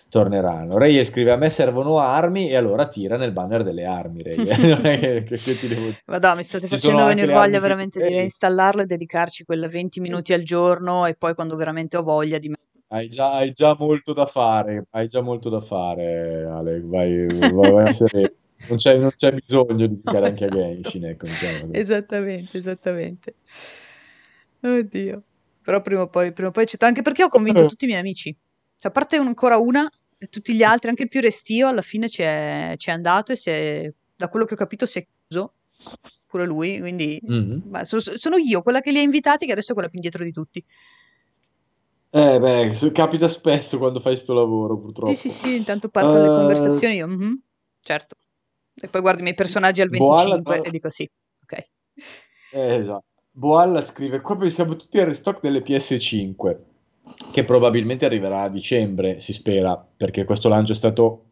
[0.08, 0.78] torneranno.
[0.78, 4.22] Ray scrive: A me servono armi, e allora tira nel banner delle armi.
[4.22, 4.36] Ray.
[4.68, 8.00] non è che, che, che ti devo Madonna, mi state Ci facendo venire voglia veramente
[8.04, 12.38] di reinstallarlo e dedicarci quella 20 minuti al giorno, e poi quando veramente ho voglia
[12.38, 12.52] di
[12.90, 16.80] hai già, hai già molto da fare, hai già molto da fare, Ale.
[16.80, 18.32] Vai, vai, vai a sereno.
[18.66, 20.58] Non c'è, non c'è, bisogno di giocare no, anche esatto.
[20.58, 21.04] a Genshin.
[21.04, 21.26] Ecco,
[21.72, 23.34] esattamente, esattamente.
[24.60, 25.22] Oddio.
[25.62, 28.00] Però prima o poi, prima o poi c'è anche perché ho convinto tutti i miei
[28.00, 28.34] amici.
[28.78, 29.88] Cioè, a parte ancora una,
[30.30, 33.36] tutti gli altri, anche il più restio, alla fine ci è, ci è andato e
[33.36, 35.52] si è, da quello che ho capito si è chiuso.
[36.26, 37.62] pure lui, quindi Mhm.
[37.70, 39.96] beh, so- so- sono io quella che li ha invitati, che adesso è quella più
[39.98, 40.62] indietro di tutti.
[42.10, 45.14] Eh, beh, capita spesso quando fai sto lavoro, Sì, purtroppo.
[45.14, 47.40] sì, sì, intanto partono le Eh, conversazioni, io, "Mhm,
[47.80, 48.16] certo.
[48.74, 51.08] E poi guardo i miei personaggi al Boalla, 25 tra- e dico sì,
[51.42, 51.52] ok.
[52.50, 53.04] Eh, esatto.
[53.30, 56.67] Boalla scrive: Qua pensiamo tutti al restock delle PS5,
[57.30, 61.24] che probabilmente arriverà a dicembre, si spera, perché questo lancio è stato.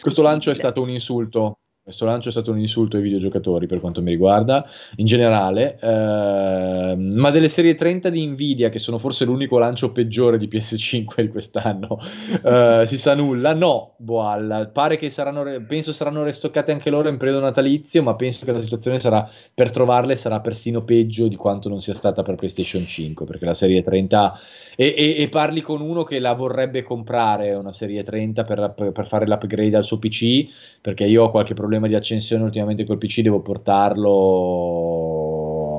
[0.00, 1.58] Questo lancio è stato un insulto.
[1.86, 7.00] Questo lancio è stato un insulto ai videogiocatori per quanto mi riguarda, in generale, ehm,
[7.14, 11.28] ma delle serie 30 di Nvidia, che sono forse l'unico lancio peggiore di PS5 di
[11.28, 12.00] quest'anno,
[12.44, 13.54] eh, si sa nulla.
[13.54, 18.44] No, Boalla, pare che saranno, penso saranno restoccate anche loro in periodo natalizio, ma penso
[18.44, 19.24] che la situazione sarà,
[19.54, 23.54] per trovarle sarà persino peggio di quanto non sia stata per PlayStation 5, perché la
[23.54, 24.36] serie 30
[24.74, 29.06] e, e- e parli con uno che la vorrebbe comprare una serie 30 per, per
[29.06, 30.46] fare l'upgrade al suo PC,
[30.80, 34.14] perché io ho qualche problema di accensione ultimamente col PC, devo portarlo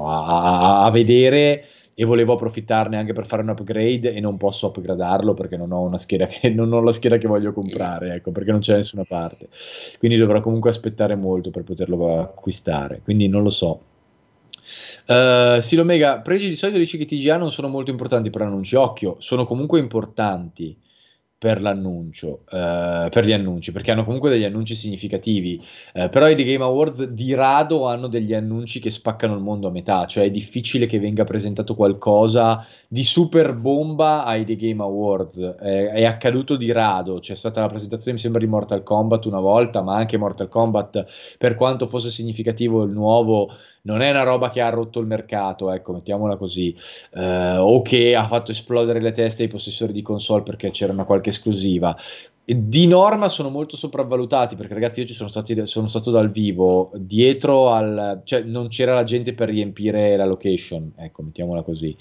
[0.08, 5.34] a, a- vedere e volevo approfittarne anche per fare un upgrade e non posso upgradarlo
[5.34, 8.52] perché non ho una scheda che non ho la scheda che voglio comprare, ecco, perché
[8.52, 9.50] non c'è da nessuna parte.
[9.98, 13.82] Quindi dovrò comunque aspettare molto per poterlo acquistare, quindi non lo so.
[15.08, 18.82] Uh, Silomega, pregi di solito dici che TGA non sono molto importanti per l'annuncio.
[18.82, 20.78] Occhio, sono comunque importanti
[21.40, 25.64] per l'annuncio, uh, per gli annunci, perché hanno comunque degli annunci significativi.
[25.94, 29.68] Uh, però i The Game Awards di rado hanno degli annunci che spaccano il mondo
[29.68, 34.82] a metà, cioè è difficile che venga presentato qualcosa di super bomba ai The Game
[34.82, 35.40] Awards.
[35.40, 39.40] È, è accaduto di rado, c'è stata la presentazione, mi sembra, di Mortal Kombat una
[39.40, 43.52] volta, ma anche Mortal Kombat, per quanto fosse significativo il nuovo
[43.88, 46.76] non è una roba che ha rotto il mercato, ecco, mettiamola così,
[47.16, 51.06] eh, o che ha fatto esplodere le teste ai possessori di console perché c'era una
[51.06, 51.96] qualche esclusiva.
[52.44, 56.92] Di norma sono molto sopravvalutati perché ragazzi io ci sono, stati, sono stato dal vivo
[56.96, 61.94] dietro al cioè non c'era la gente per riempire la location ecco mettiamola così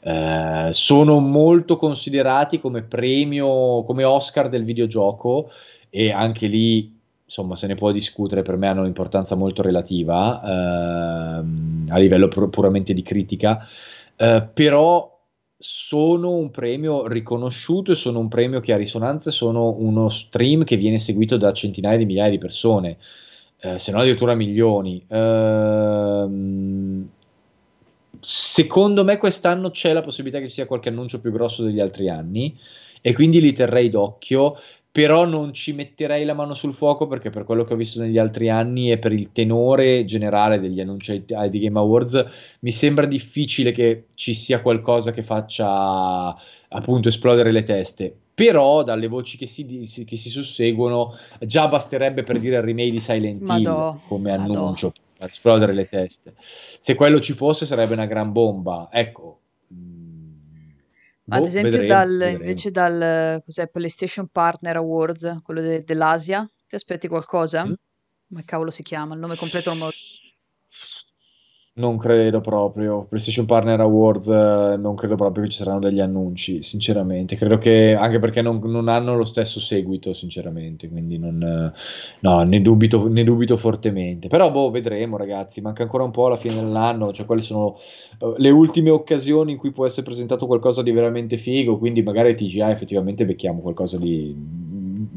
[0.00, 5.50] eh, sono molto considerati come premio come Oscar del videogioco
[5.90, 6.98] e anche lì
[7.30, 12.50] insomma se ne può discutere, per me hanno un'importanza molto relativa ehm, a livello pur-
[12.50, 13.64] puramente di critica,
[14.16, 15.16] eh, però
[15.56, 20.76] sono un premio riconosciuto e sono un premio che ha risonanza, sono uno stream che
[20.76, 22.96] viene seguito da centinaia di migliaia di persone,
[23.60, 25.04] eh, se non addirittura milioni.
[25.06, 27.08] Ehm,
[28.18, 32.08] secondo me quest'anno c'è la possibilità che ci sia qualche annuncio più grosso degli altri
[32.08, 32.58] anni
[33.00, 34.56] e quindi li terrei d'occhio
[34.92, 38.18] però non ci metterei la mano sul fuoco perché per quello che ho visto negli
[38.18, 42.24] altri anni e per il tenore generale degli annunci ai, ai Game Awards
[42.60, 46.36] mi sembra difficile che ci sia qualcosa che faccia
[46.68, 48.14] appunto esplodere le teste.
[48.34, 49.64] Però dalle voci che si,
[50.06, 54.52] che si susseguono già basterebbe per dire il remake di Silent Madò, Hill come madò.
[54.52, 56.34] annuncio per esplodere le teste.
[56.40, 58.88] Se quello ci fosse sarebbe una gran bomba.
[58.90, 59.39] Ecco
[61.32, 62.38] ad Boh, esempio vedremo, dal, vedremo.
[62.38, 67.64] invece dal cos'è, PlayStation Partner Awards, quello de- dell'Asia, ti aspetti qualcosa?
[67.66, 67.72] Mm?
[68.28, 69.14] Come cavolo si chiama?
[69.14, 69.90] Il nome completo non me lo
[71.80, 73.06] Non credo proprio.
[73.08, 77.36] PlayStation Partner Awards, eh, non credo proprio che ci saranno degli annunci, sinceramente.
[77.36, 80.90] Credo che anche perché non, non hanno lo stesso seguito, sinceramente.
[80.90, 81.72] Quindi non, eh,
[82.20, 84.28] no, ne dubito, ne dubito fortemente.
[84.28, 85.62] Però, boh, vedremo, ragazzi.
[85.62, 87.12] Manca ancora un po' alla fine dell'anno.
[87.12, 87.78] Cioè, quali sono
[88.20, 91.78] eh, le ultime occasioni in cui può essere presentato qualcosa di veramente figo.
[91.78, 94.36] Quindi, magari TGA effettivamente becchiamo qualcosa di,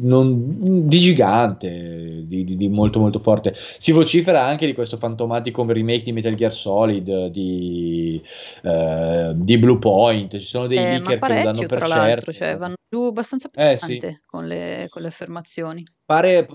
[0.04, 3.54] non- di gigante, di, di- di molto, molto forte.
[3.56, 8.22] Si vocifera anche di questo fantomatico remake di Metal Gear Solid, di,
[8.64, 10.38] eh, di Blue Point.
[10.38, 12.32] Ci sono dei Eh, leaker che lo danno per certo.
[12.32, 13.98] cioè vanno giù abbastanza Eh, sì.
[13.98, 15.84] pesante con le, con le affermazioni.
[16.06, 16.48] Pare,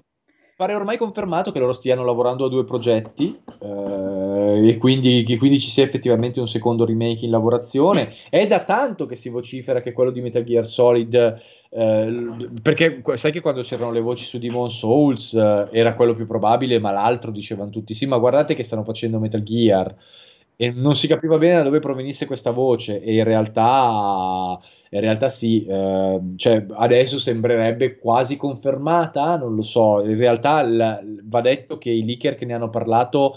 [0.58, 5.68] pare ormai confermato che loro stiano lavorando a due progetti eh, e quindi, quindi ci
[5.68, 8.12] sia effettivamente un secondo remake in lavorazione.
[8.28, 11.14] È da tanto che si vocifera che quello di Metal Gear Solid,
[11.70, 12.26] eh,
[12.60, 16.80] perché sai che quando c'erano le voci su Demon Souls eh, era quello più probabile,
[16.80, 19.94] ma l'altro dicevano tutti sì, ma guardate che stanno facendo Metal Gear.
[20.60, 24.58] E non si capiva bene da dove provenisse questa voce, e in realtà,
[24.90, 30.02] in realtà sì, eh, cioè adesso sembrerebbe quasi confermata, non lo so.
[30.02, 33.36] In realtà la- va detto che i leaker che ne hanno parlato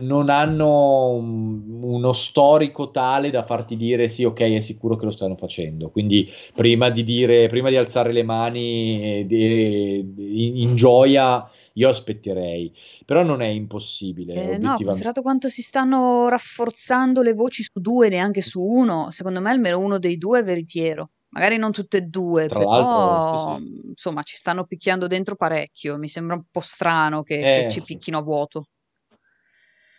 [0.00, 5.10] non hanno un- uno storico tale da farti dire sì, ok, è sicuro che lo
[5.10, 5.90] stanno facendo.
[5.90, 12.72] Quindi prima di dire, prima di alzare le mani in, in gioia, io aspetterei.
[13.04, 18.08] Però non è impossibile, Eh, no, considerato quanto si stanno rafforzando le voci su due,
[18.08, 21.10] neanche su uno, secondo me almeno uno dei due è veritiero.
[21.34, 23.82] Magari non tutte e due, Tra però sì, sì.
[23.88, 25.96] insomma ci stanno picchiando dentro parecchio.
[25.98, 27.94] Mi sembra un po' strano che, che Eh, ci sì.
[27.94, 28.66] picchino a vuoto.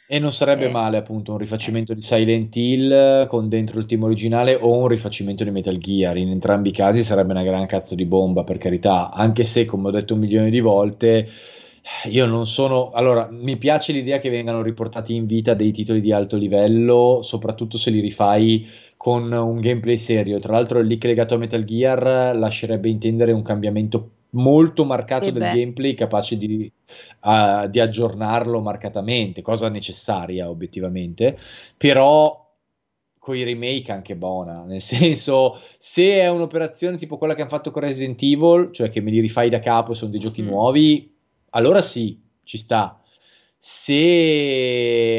[0.07, 3.85] E non sarebbe Eh, male appunto un eh, rifacimento di Silent Hill con dentro il
[3.85, 6.17] team originale o un rifacimento di Metal Gear.
[6.17, 9.87] In entrambi i casi sarebbe una gran cazzo di bomba, per carità, anche se, come
[9.87, 11.27] ho detto un milione di volte,
[12.09, 12.91] io non sono...
[12.91, 17.77] Allora, mi piace l'idea che vengano riportati in vita dei titoli di alto livello, soprattutto
[17.77, 20.39] se li rifai con un gameplay serio.
[20.39, 25.31] Tra l'altro il leak legato a Metal Gear lascerebbe intendere un cambiamento molto marcato e
[25.31, 26.71] del beh, gameplay capace di
[27.21, 31.37] a- di aggiornarlo marcatamente, cosa necessaria obiettivamente,
[31.77, 32.43] però
[33.19, 37.71] con i remake anche buona, nel senso se è un'operazione tipo quella che hanno fatto
[37.71, 40.47] con Resident Evil, cioè che me li rifai da capo e sono dei giochi mm,
[40.47, 41.11] nuovi,
[41.51, 42.99] allora sì, ci sta.
[43.57, 43.93] Se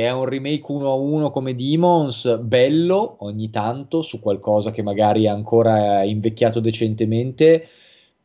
[0.04, 5.24] è un remake uno a uno come Demons, bello ogni tanto su qualcosa che magari
[5.24, 7.66] è ancora invecchiato decentemente,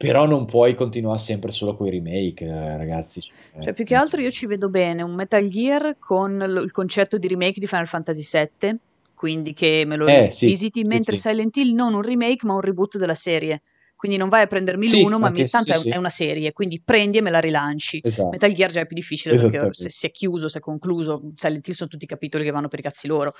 [0.05, 3.21] però non puoi continuare sempre solo con i remake, eh, ragazzi.
[3.59, 7.17] Cioè, più che altro io ci vedo bene un Metal Gear con lo- il concetto
[7.17, 8.75] di remake di Final Fantasy VII,
[9.13, 11.21] quindi che me lo Eh sì, rivisiti, sì, mentre sì.
[11.21, 13.61] Silent Hill non un remake ma un reboot della serie.
[13.95, 16.81] Quindi non vai a prendermi Sì, l'uno, ma mi- tanto è, è una serie, quindi
[16.83, 18.03] prendi e me la rilanci.
[18.03, 21.21] esatto, Metal Gear già è più difficile perché se si è chiuso, si è concluso,
[21.35, 23.31] Silent Hill sono tutti capitoli che vanno per i cazzi loro.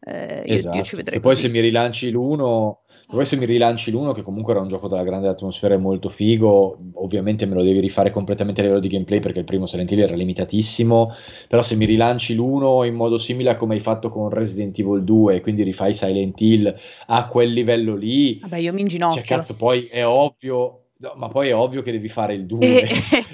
[0.00, 2.82] Eh, io, io ci Esatto, vedrei che poi se mi rilanci l'uno,
[3.14, 6.08] poi se mi rilanci l'uno, che comunque era un gioco dalla grande atmosfera e molto
[6.08, 9.90] figo, ovviamente me lo devi rifare completamente a livello di gameplay perché il primo Silent
[9.90, 11.12] Hill era limitatissimo,
[11.48, 15.04] però se mi rilanci l'uno in modo simile a come hai fatto con Resident Evil
[15.04, 16.74] 2, quindi rifai Silent Hill
[17.06, 19.22] a quel livello lì, Vabbè, io mi cioè inginocchio.
[19.22, 22.88] cazzo, poi è ovvio, no, ma poi è ovvio che devi fare il 2, E,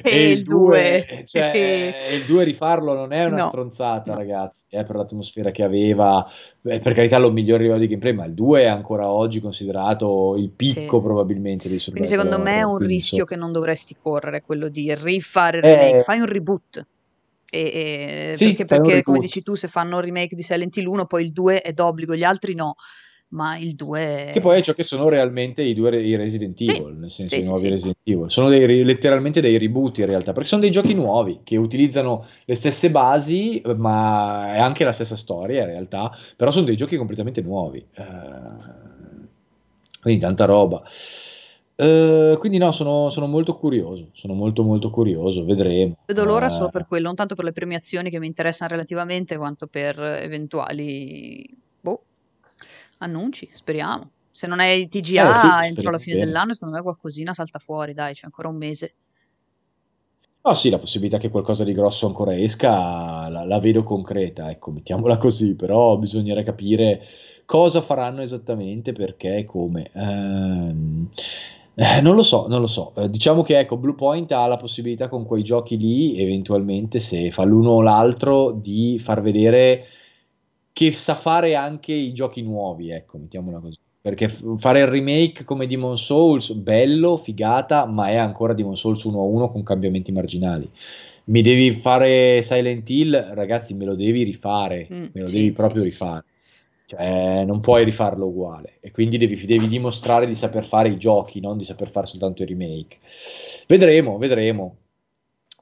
[0.05, 1.05] e e il il 2.
[1.05, 5.63] 2, cioè il 2 rifarlo non è una No, stronzata, ragazzi, è per l'atmosfera che
[5.63, 6.27] aveva.
[6.61, 10.37] Beh, per carità lo migliore livello di gameplay, ma il 2 è ancora oggi considerato
[10.37, 10.75] il Sì.
[10.75, 14.69] picco probabilmente dei Quindi secondo me è un quindi rischio che non dovresti correre, quello
[14.69, 16.83] di rifare il remake, Eh, fai un reboot.
[17.53, 17.61] E,
[18.33, 21.07] e- sì, perché, perché, come dici tu, se fanno un remake di Silent Hill 1,
[21.07, 22.75] poi il 2 è d'obbligo, gli altri no,
[23.33, 26.71] ma il 2 Che poi è ciò che sono realmente i due i Resident Sì,
[26.71, 27.71] Evil, nel senso sì, i sì, nuovi sì.
[27.71, 28.31] Resident Evil.
[28.31, 32.55] Sono dei, letteralmente dei reboot in realtà, perché sono dei giochi nuovi che utilizzano le
[32.55, 37.41] stesse basi, ma è anche la stessa storia in realtà, però sono dei giochi completamente
[37.43, 37.79] nuovi.
[37.95, 38.05] Eh,
[40.01, 40.83] quindi tanta roba.
[41.77, 45.97] Eh, quindi no, sono, sono molto curioso, sono molto molto curioso, vedremo.
[46.07, 49.37] Vedo l'ora solo per Eh, quello, non tanto per le premiazioni che mi interessano relativamente,
[49.39, 51.43] quanto per eventuali,
[53.01, 54.11] annunci, speriamo.
[54.31, 56.27] Se non è il eh sì, TGA entro la fine bene.
[56.27, 58.95] dell'anno, secondo me qualcosina salta fuori, dai, c'è ancora un mese.
[60.43, 64.71] No, sì, la possibilità che qualcosa di grosso ancora esca la, la vedo concreta, ecco,
[64.71, 67.05] mettiamola così, però bisognerà capire
[67.45, 69.91] cosa faranno esattamente, perché e come.
[69.93, 71.09] Ehm,
[71.75, 72.93] eh, non lo so, non lo so.
[72.97, 77.45] Eh, diciamo che ecco, Bluepoint ha la possibilità con quei giochi lì, eventualmente, se fa
[77.45, 79.85] l'uno o l'altro, di far vedere
[80.73, 83.79] che sa fare anche i giochi nuovi, ecco, mettiamola così.
[84.01, 89.03] Perché f- fare il remake come Demon Souls, bello, figata, ma è ancora Demon Souls
[89.05, 90.71] 1-1 con cambiamenti marginali.
[91.25, 95.53] Mi devi fare Silent Hill, ragazzi, me lo devi rifare, Mm, me lo sì, devi
[95.55, 95.91] sì, proprio sì, sì.
[95.91, 96.25] rifare.
[96.87, 98.79] Cioè, non puoi rifarlo uguale.
[98.81, 102.43] E quindi devi, devi dimostrare di saper fare i giochi, non di saper fare soltanto
[102.43, 102.99] i remake.
[103.69, 104.77] Vedremo, vedremo.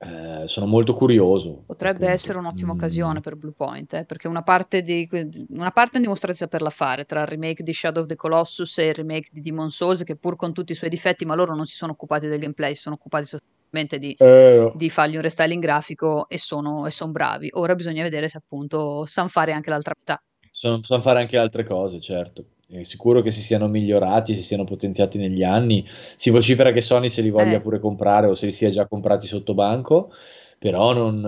[0.01, 2.49] Eh, sono molto curioso, Potrebbe essere appunto.
[2.49, 2.77] un'ottima Mm.
[2.77, 5.09] occasione per Bluepoint, eh, perché una parte di,
[5.49, 8.79] una parte ha dimostrato di saperla fare tra il remake di Shadow of the Colossus
[8.79, 11.57] e il remake di Demon Souls, che pur con tutti i suoi difetti, ma loro
[11.57, 15.23] non si sono occupati del gameplay, si sono occupati sostanzialmente di, Eh, di fargli un
[15.23, 17.49] restyling grafico e sono, e son bravi.
[17.55, 20.23] Ora bisogna vedere se appunto sanno fare anche l'altra metà.
[20.53, 22.45] Sono- sanno fare anche altre cose, certo.
[22.71, 25.83] È sicuro che si siano migliorati, si siano potenziati negli anni.
[25.89, 28.87] Si vocifera che Sony se li voglia Eh, pure comprare o se li sia già
[28.87, 30.13] comprati sotto banco,
[30.59, 31.25] però non,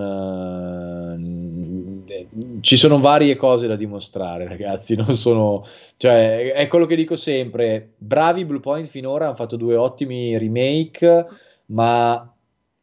[2.07, 2.29] eh,
[2.61, 4.95] ci sono varie cose da dimostrare, ragazzi.
[4.97, 5.65] Non sono,
[5.97, 7.93] cioè, è quello che dico sempre.
[7.97, 11.27] Bravi Bluepoint finora hanno fatto due ottimi remake,
[11.67, 12.31] ma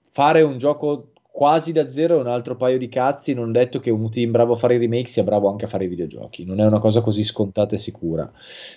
[0.09, 3.35] fare un gioco quasi da zero è un altro paio di cazzi.
[3.35, 5.85] Non detto che un team bravo a fare i remake sia bravo anche a fare
[5.85, 6.43] i videogiochi.
[6.45, 8.27] Non è una cosa così scontata e sicura.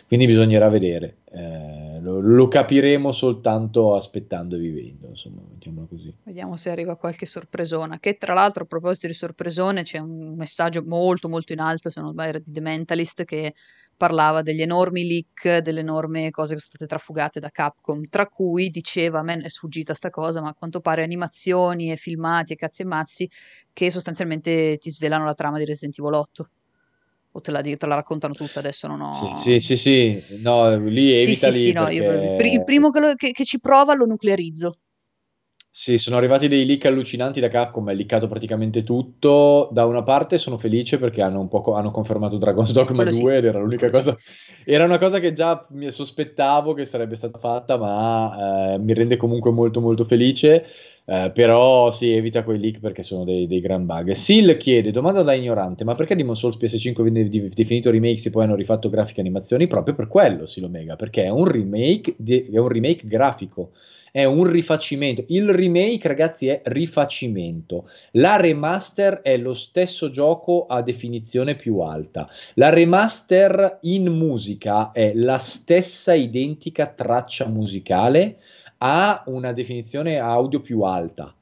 [0.07, 1.21] Quindi bisognerà vedere.
[1.33, 5.07] Eh, lo, lo capiremo soltanto aspettando e vivendo.
[5.07, 6.15] Insomma, mettiamola così.
[6.23, 7.99] vediamo se arriva qualche sorpresona.
[7.99, 12.03] Che tra l'altro, a proposito di sorpresone, c'è un messaggio molto molto in alto, se
[12.03, 13.55] non sbaglio, di The Mentalist che
[14.01, 18.71] parlava degli enormi leak, delle enormi cose che sono state trafugate da Capcom, tra cui
[18.71, 22.57] diceva, a me è sfuggita sta cosa, ma a quanto pare animazioni e filmati e
[22.57, 23.29] cazzi e mazzi
[23.75, 26.49] che sostanzialmente ti svelano la trama di Resident Evil 8.
[27.33, 29.37] O te la, te la raccontano tutta, adesso non Sì, ho...
[29.37, 30.23] sì, sì, sì.
[30.41, 33.33] No, lì Sì, sì, evitali sì, no, io- il il perché primo che, lo- che-
[33.33, 34.77] che ci prova lo nuclearizzo.
[35.73, 39.69] Sì, sono arrivati dei leak allucinanti da Capcom, è leakato praticamente tutto.
[39.71, 43.31] Da una parte sono felice perché hanno, un po hanno confermato Dragon's Dogma Quello 2
[43.33, 43.39] sì.
[43.39, 44.17] ed era l'unica Quello cosa,
[44.65, 49.17] era una cosa che già mi sospettavo che sarebbe stata fatta, ma eh, mi rende
[49.17, 50.67] comunque molto molto felice.
[51.05, 54.11] Eh, però si evita quei leak perché sono dei, dei gran bug.
[54.19, 58.43] Sil chiede, domanda da ignorante, ma perché Demon Souls PS5 viene definito remake se poi
[58.43, 59.69] hanno rifatto grafiche e animazioni?
[59.69, 63.71] Proprio per quello, Silomega, perché è un remake, di- è un remake grafico
[64.11, 65.25] è un rifacimento.
[65.29, 67.89] Il remake, ragazzi, è rifacimento.
[68.13, 72.29] La remaster è lo stesso gioco a definizione più alta.
[72.55, 78.39] La remaster in musica è la stessa identica traccia musicale
[78.79, 81.35] a una definizione audio più alta.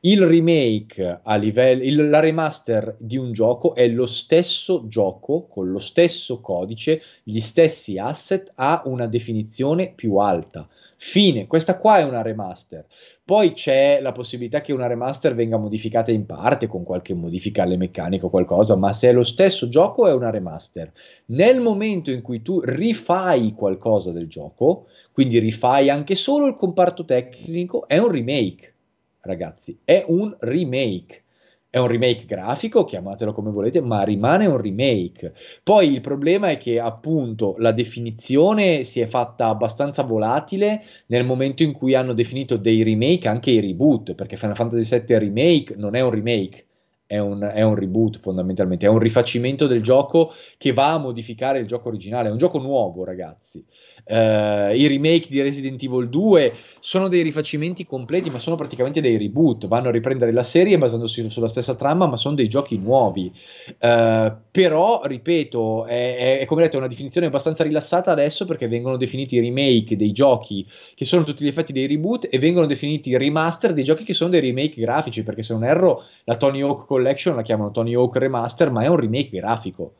[0.00, 5.70] Il remake a livello, il- la remaster di un gioco è lo stesso gioco con
[5.70, 10.68] lo stesso codice, gli stessi asset a una definizione più alta.
[10.96, 12.86] Fine, questa qua è una remaster.
[13.24, 17.76] Poi c'è la possibilità che una remaster venga modificata in parte con qualche modifica alle
[17.76, 20.92] meccaniche o qualcosa, ma se è lo stesso gioco è una remaster.
[21.26, 27.04] Nel momento in cui tu rifai qualcosa del gioco, quindi rifai anche solo il comparto
[27.04, 28.74] tecnico, è un remake,
[29.20, 31.24] ragazzi, è un remake.
[31.70, 35.34] È un remake grafico, chiamatelo come volete, ma rimane un remake.
[35.62, 41.62] Poi il problema è che appunto la definizione si è fatta abbastanza volatile nel momento
[41.62, 45.94] in cui hanno definito dei remake anche i reboot, perché Final Fantasy VII Remake non
[45.94, 46.67] è un remake,
[47.08, 51.58] è un, è un reboot fondamentalmente, è un rifacimento del gioco che va a modificare
[51.58, 53.64] il gioco originale, è un gioco nuovo ragazzi.
[54.04, 59.16] Eh, I remake di Resident Evil 2 sono dei rifacimenti completi, ma sono praticamente dei
[59.16, 63.32] reboot, vanno a riprendere la serie basandosi sulla stessa trama, ma sono dei giochi nuovi.
[63.78, 69.40] Eh, però, ripeto, è, è, come detto, una definizione abbastanza rilassata adesso perché vengono definiti
[69.40, 73.84] remake dei giochi che sono tutti gli effetti dei reboot e vengono definiti remaster dei
[73.84, 77.42] giochi che sono dei remake grafici, perché se non erro la Tony Hawk Collection la
[77.42, 79.94] chiamano Tony Hawk Remaster, ma è un remake grafico.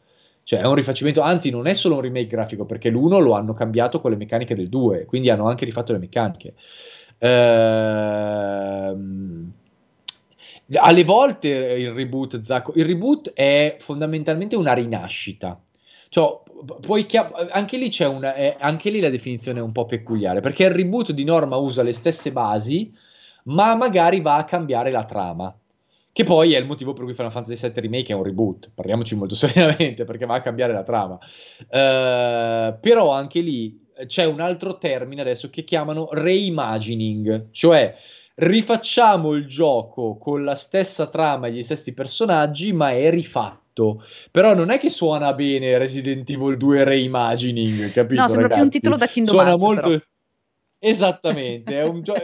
[0.45, 3.53] Cioè è un rifacimento, anzi non è solo un remake grafico, perché l'1 lo hanno
[3.55, 6.55] cambiato con le meccaniche del 2, quindi hanno anche rifatto le meccaniche.
[7.19, 8.33] Ehm...
[10.75, 15.59] Alle volte il reboot, Zacco, il reboot è fondamentalmente una rinascita.
[16.11, 16.41] Cioè,
[17.07, 20.65] chiam- anche lì c'è una, eh, anche lì la definizione è un po' peculiare, perché
[20.65, 22.95] il reboot di norma usa le stesse basi,
[23.45, 25.55] ma magari va a cambiare la trama.
[26.19, 29.15] Che poi è il motivo per cui Final Fantasy VII Remake è un reboot, parliamoci
[29.15, 31.15] molto serenamente, perché va a cambiare la trama.
[31.15, 37.95] Uh, però anche lì c'è un altro termine adesso che chiamano reimagining, cioè
[38.35, 44.05] rifacciamo il gioco con la stessa trama e gli stessi personaggi, ma è rifatto.
[44.33, 48.23] Però non è che suona bene Resident Evil 2 reimagining, capito?
[48.23, 48.55] No, sembra ragazzi?
[48.55, 49.89] più un titolo da Kingdom suona Hearts, molto...
[49.89, 50.01] però.
[50.81, 52.15] Esattamente, è un gio-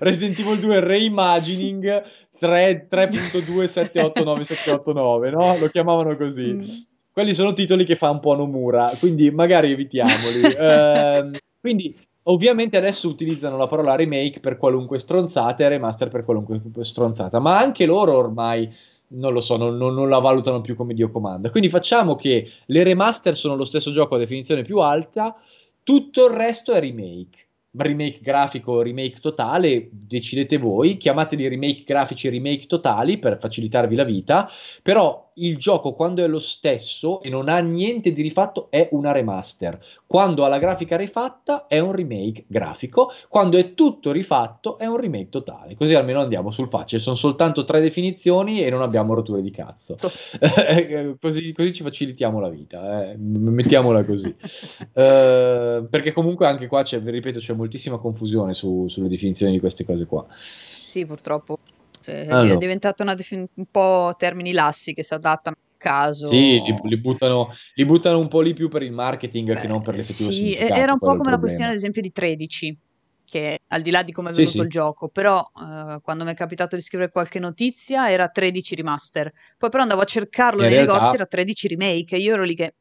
[0.00, 2.02] Resident Evil 2 reimagining
[2.40, 5.58] 3.2789789, no?
[5.58, 6.54] Lo chiamavano così.
[6.54, 6.62] Mm.
[7.12, 10.42] Quelli sono titoli che fa un po' Nomura, quindi magari evitiamoli.
[10.42, 16.60] uh, quindi ovviamente adesso utilizzano la parola remake per qualunque stronzata e remaster per qualunque
[16.80, 18.72] stronzata, ma anche loro ormai
[19.08, 21.50] non lo so, non, non, la valutano più come Dio comanda.
[21.50, 25.36] Quindi facciamo che le remaster sono lo stesso gioco a definizione più alta,
[25.82, 27.45] tutto il resto è remake
[27.78, 34.48] remake grafico, remake totale, decidete voi, chiamateli remake grafici remake totali per facilitarvi la vita,
[34.82, 39.12] però il gioco quando è lo stesso e non ha niente di rifatto è una
[39.12, 44.86] remaster, quando ha la grafica rifatta è un remake grafico, quando è tutto rifatto è
[44.86, 49.14] un remake totale, così almeno andiamo sul facile, sono soltanto tre definizioni e non abbiamo
[49.14, 49.96] rotture di cazzo,
[51.20, 53.16] così, così, ci facilitiamo la vita, eh?
[53.16, 54.34] mettiamola così, uh,
[55.88, 60.06] perché comunque anche qua c'è, ripeto, c'è moltissima confusione su, sulle definizioni di queste cose
[60.06, 60.26] qua.
[60.36, 61.58] Sì, purtroppo.
[62.06, 62.54] Cioè, Allora.
[62.54, 66.28] È diventata una defin- un po' termini lassi che si adattano a caso.
[66.28, 69.66] Sì, li, li buttano, li buttano un po' lì più per il marketing Beh, che
[69.66, 72.78] non per l'effettivo sì, era un po' come la questione, ad esempio, di 13,
[73.24, 74.60] che al di là di come è venuto sì.
[74.60, 79.30] il gioco, però eh, quando mi è capitato di scrivere qualche notizia era 13 remaster.
[79.58, 82.44] Poi però andavo a cercarlo In nei realtà- negozi, era 13 remake, e io ero
[82.44, 82.74] lì che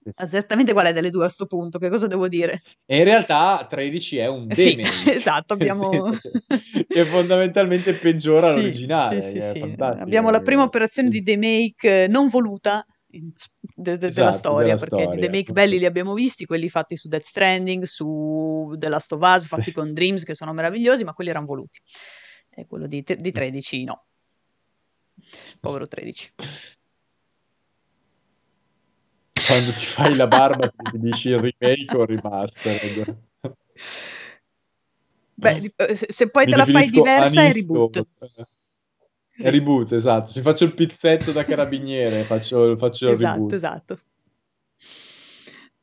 [0.00, 0.22] Sì, sì.
[0.22, 2.62] esattamente qual è delle due a sto punto, che cosa devo dire?
[2.86, 5.12] E in realtà 13 è un Sì, remake.
[5.16, 5.88] esatto, abbiamo...
[6.88, 9.20] Che- fondamentalmente peggiora Sì, l'originale.
[9.20, 9.58] sì, sì, sì.
[9.58, 10.02] fantastico.
[10.04, 11.20] Abbiamo la prima operazione Sì.
[11.20, 13.32] di demake eh, non voluta de-
[13.74, 17.08] de- della Esatto, storia, della perché storia, demake belli li abbiamo visti, quelli fatti su
[17.08, 19.72] Death Stranding, su The Last of Us, fatti Sì.
[19.72, 21.80] con Dreams, che sono meravigliosi, ma quelli erano voluti.
[22.50, 24.04] E quello di, te- di 13 no.
[25.60, 26.32] Povero 13.
[29.48, 33.16] Quando ti fai la barba ti dici il remake o il remastered.
[35.34, 38.06] Beh, se, se poi Mi te la fai diversa è reboot.
[39.34, 39.46] Sì.
[39.46, 40.30] È reboot, esatto.
[40.30, 43.52] Se faccio il pizzetto da carabiniere, faccio, faccio esatto, il reboot.
[43.52, 43.98] Esatto,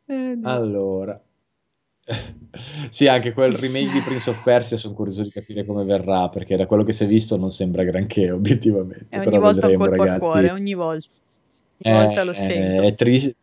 [0.08, 1.20] eh, allora.
[2.90, 6.56] sì, anche quel remake di Prince of Persia sono curioso di capire come verrà, perché
[6.56, 9.16] da quello che si è visto non sembra granché, obiettivamente.
[9.16, 10.14] E ogni Però volta un colpo ragazzi.
[10.14, 11.08] al cuore, ogni volta.
[11.84, 12.82] Ogni eh, volta lo sento.
[12.84, 13.36] È triste.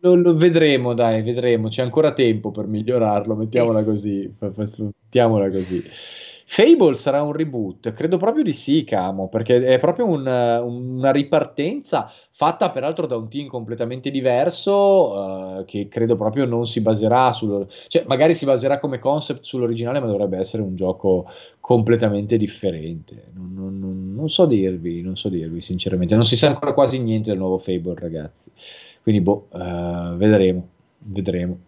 [0.00, 1.68] Lo, lo, vedremo, dai, vedremo.
[1.68, 3.84] C'è ancora tempo per migliorarlo, mettiamola sì.
[3.84, 4.34] così.
[4.38, 5.82] Mettiamola così.
[6.54, 7.94] Fable sarà un reboot?
[7.94, 13.26] Credo proprio di sì, Camo, perché è proprio un, una ripartenza fatta peraltro da un
[13.30, 17.66] team completamente diverso uh, che credo proprio non si baserà sul...
[17.88, 21.26] cioè magari si baserà come concept sull'originale ma dovrebbe essere un gioco
[21.58, 23.28] completamente differente.
[23.32, 27.30] Non, non, non so dirvi, non so dirvi sinceramente, non si sa ancora quasi niente
[27.30, 28.50] del nuovo Fable ragazzi,
[29.02, 31.58] quindi boh, uh, vedremo, vedremo.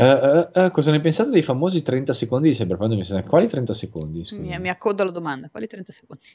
[0.00, 4.26] Uh, uh, cosa ne pensate dei famosi 30 secondi di Cyberpunk Quali 30 secondi?
[4.32, 5.50] Mi, mi, accodo alla domanda.
[5.50, 6.26] Quali 30 secondi?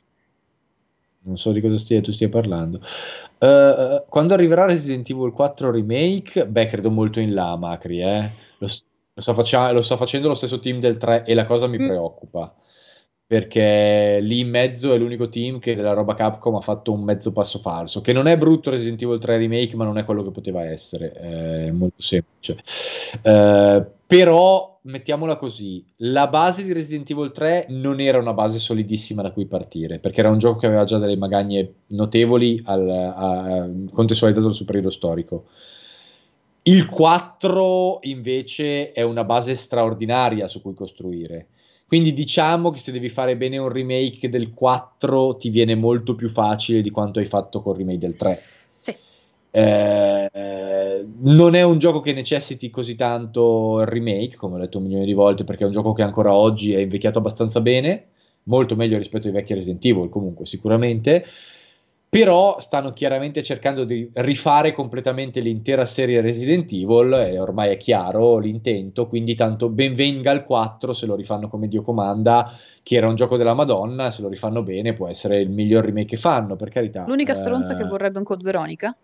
[1.21, 2.79] Non so di cosa stia, tu stia parlando.
[3.39, 6.45] quando arriverà Resident Evil 4 Remake?
[6.45, 8.01] Beh, credo molto in là, Macri.
[8.01, 8.29] Eh?
[8.59, 8.67] Lo,
[9.13, 11.79] lo, sta faccia- lo, sta facendo lo stesso team del 3 e la cosa mi
[11.79, 11.87] mm.
[11.87, 12.53] preoccupa
[13.27, 17.31] perché lì in mezzo è l'unico team che della roba Capcom ha fatto un mezzo
[17.31, 20.29] passo falso, che non è brutto Resident Evil 3 Remake, ma non è quello che
[20.29, 22.57] poteva essere, è molto semplice.
[23.23, 29.23] Eh, però, mettiamola così, la base di Resident Evil 3 non era una base solidissima
[29.23, 33.69] da cui partire, perché era un gioco che aveva già delle magagne notevoli al, a,
[33.91, 35.45] contestualizzato al superiore storico.
[36.61, 41.47] Il 4 invece è una base straordinaria su cui costruire
[41.95, 46.27] quindi diciamo che se devi fare bene un remake del 4 ti viene molto più
[46.27, 48.41] facile di quanto hai fatto col remake del 3.
[48.75, 48.93] Sì.
[49.49, 54.83] Eh, non è un gioco che necessiti così tanto il remake, come ho detto un
[54.83, 58.07] milione di volte, perché è un gioco che ancora oggi è invecchiato abbastanza bene,
[58.43, 61.23] molto meglio rispetto ai vecchi Resident Evil, comunque sicuramente
[62.15, 68.37] però stanno chiaramente cercando di rifare completamente l'intera serie Resident Evil e ormai è chiaro
[68.37, 72.49] l'intento, quindi tanto ben venga il 4 se lo rifanno come Dio comanda,
[72.83, 76.05] che era un gioco della Madonna, se lo rifanno bene può essere il miglior remake
[76.05, 77.03] che fanno, per carità.
[77.05, 77.75] L'unica stronza eh...
[77.75, 78.95] che vorrebbe un Code Veronica?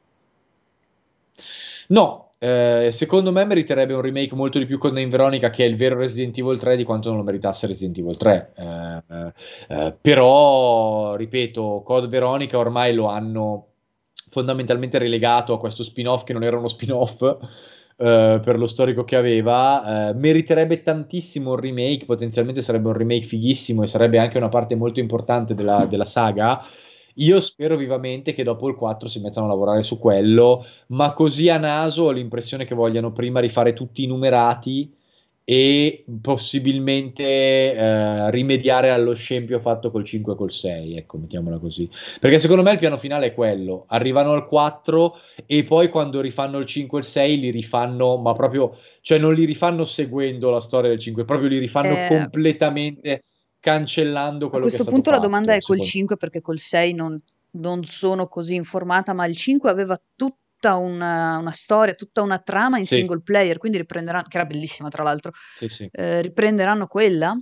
[1.87, 5.67] No, eh, secondo me meriterebbe un remake molto di più con Name Veronica, che è
[5.67, 8.53] il vero Resident Evil 3 di quanto non lo meritasse Resident Evil 3.
[8.55, 9.33] Eh, eh,
[9.69, 13.67] eh, però, ripeto, Code Veronica ormai lo hanno
[14.29, 17.21] fondamentalmente relegato a questo spin-off che non era uno spin-off.
[18.01, 22.05] Uh, per lo storico che aveva, uh, meriterebbe tantissimo un remake.
[22.05, 26.59] Potenzialmente sarebbe un remake fighissimo e sarebbe anche una parte molto importante della, della saga.
[27.15, 31.49] Io spero vivamente che dopo il 4 si mettano a lavorare su quello, ma così
[31.49, 34.93] a naso ho l'impressione che vogliano prima rifare tutti i numerati
[35.43, 41.89] e possibilmente eh, rimediare allo scempio fatto col 5 e col 6, ecco, mettiamola così.
[42.19, 46.59] Perché secondo me il piano finale è quello, arrivano al 4 e poi quando rifanno
[46.59, 50.61] il 5 e il 6 li rifanno, ma proprio, cioè non li rifanno seguendo la
[50.61, 52.07] storia del 5, proprio li rifanno eh...
[52.07, 53.23] completamente
[53.61, 56.59] cancellando quello che è stato A questo punto la domanda è col 5 perché col
[56.59, 62.21] 6 non, non, sono così informata, ma il 5 aveva tutta una, una storia, tutta
[62.21, 62.95] una trama in sì.
[62.95, 65.87] single player, quindi riprenderanno, che era bellissima tra l'altro, sì, sì.
[65.91, 67.39] Eh, riprenderanno quella?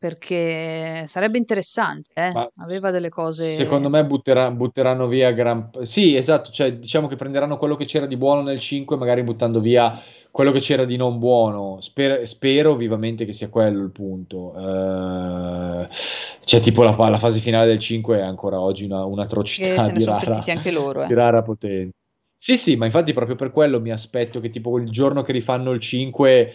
[0.00, 2.32] Perché sarebbe interessante, eh?
[2.56, 3.44] aveva delle cose...
[3.44, 5.68] Secondo me butterà, butteranno via gran...
[5.82, 9.60] Sì, esatto, cioè diciamo che prenderanno quello che c'era di buono nel 5, magari buttando
[9.60, 9.92] via
[10.30, 11.82] quello che c'era di non buono.
[11.82, 14.54] Spero, spero vivamente che sia quello il punto.
[14.56, 20.02] Uh, cioè tipo la, la, fase finale del 5 è ancora oggi una, un'atrocità di
[20.02, 21.08] rara, anche loro, eh.
[21.08, 21.94] di rara potenza.
[22.34, 25.72] Sì, sì, ma infatti proprio per quello mi aspetto che tipo il giorno che rifanno
[25.72, 26.54] il 5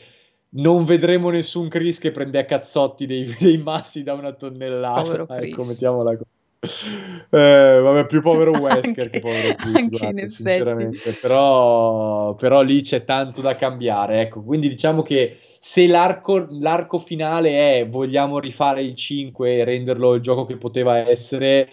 [0.56, 5.02] non vedremo nessun Chris che prende a cazzotti dei, dei massi da una tonnellata.
[5.02, 5.52] Povero Chris.
[5.52, 6.34] Ecco, mettiamola così.
[7.30, 11.12] Eh, vabbè, più povero Wesker anche, che povero Chris, guarda, sinceramente.
[11.22, 14.22] Però, però, lì c'è tanto da cambiare.
[14.22, 20.14] Ecco, quindi diciamo che se l'arco, l'arco finale è vogliamo rifare il 5 e renderlo
[20.14, 21.70] il gioco che poteva essere,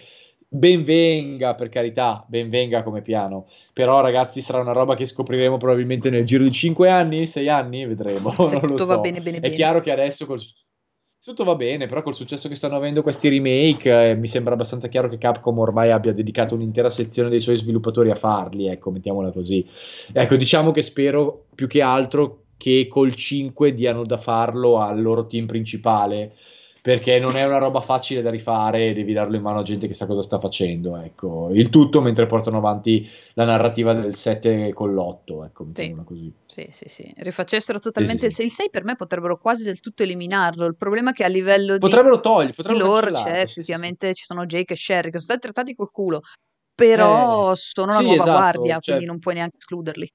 [0.53, 3.47] ben venga, per carità, ben venga come piano.
[3.73, 7.85] Però, ragazzi, sarà una roba che scopriremo probabilmente nel giro di 5 anni, 6 anni,
[7.85, 8.31] vedremo.
[8.43, 8.85] Se tutto so.
[8.85, 9.55] va bene, bene, È bene.
[9.55, 10.39] chiaro che adesso col
[11.23, 14.89] tutto va bene, però col successo che stanno avendo questi remake, eh, mi sembra abbastanza
[14.89, 19.31] chiaro che Capcom ormai abbia dedicato un'intera sezione dei suoi sviluppatori a farli, ecco, mettiamola
[19.31, 19.65] così.
[20.11, 25.25] Ecco, diciamo che spero più che altro che col 5 diano da farlo al loro
[25.25, 26.33] team principale
[26.83, 29.87] perché non è una roba facile da rifare e devi darlo in mano a gente
[29.87, 30.97] che sa cosa sta facendo.
[30.97, 31.49] Ecco.
[31.53, 35.45] Il tutto mentre portano avanti la narrativa del 7 con l'8.
[35.45, 35.95] Ecco, sì.
[36.03, 36.33] così.
[36.45, 37.13] Sì, sì, sì.
[37.19, 38.65] Rifacessero totalmente sì, sì, il 6.
[38.65, 40.65] Il 6 per me potrebbero quasi del tutto eliminarlo.
[40.65, 44.25] Il problema è che a livello potrebbero di, togliere, potrebbero di lore c'è, effettivamente ci
[44.25, 46.19] sono Jake e Sherry che sono stati trattati col culo,
[46.75, 50.11] però eh, sono una nuova esatto, guardia, cioè, quindi non puoi neanche escluderli.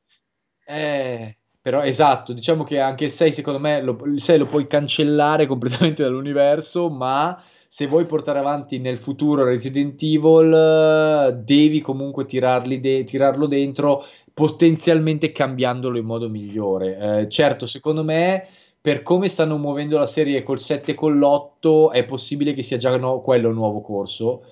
[0.67, 1.39] Eh,
[1.69, 5.45] però esatto, diciamo che anche il 6 secondo me lo, il 6 lo puoi cancellare
[5.45, 7.39] completamente dall'universo, ma
[7.69, 14.03] se vuoi portare avanti nel futuro Resident Evil devi comunque de- tirarlo dentro
[14.33, 17.21] potenzialmente cambiandolo in modo migliore.
[17.21, 18.47] Eh, certo, secondo me
[18.81, 22.79] per come stanno muovendo la serie col 7 e con l'8 è possibile che sia
[22.79, 24.45] già no, quello il nuovo corso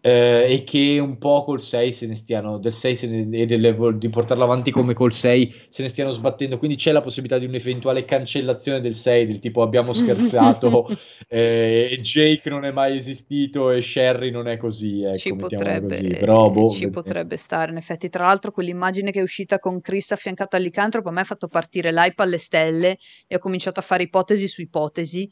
[0.00, 3.46] eh, e che un po' col 6 se ne stiano del 6 se ne, e
[3.46, 6.58] del, di portarlo avanti come col 6 se ne stiano sbattendo.
[6.58, 10.88] Quindi c'è la possibilità di un'eventuale cancellazione del 6 del tipo abbiamo scherzato
[11.28, 16.16] eh, Jake non è mai esistito e Sherry non è così ecco, ci potrebbe così.
[16.18, 18.08] Però, boh, ci potrebbe stare in effetti.
[18.08, 21.92] Tra l'altro quell'immagine che è uscita con Chris affiancato all'Icantropo a me ha fatto partire
[21.92, 25.30] l'hype alle stelle e ho cominciato a fare ipotesi su ipotesi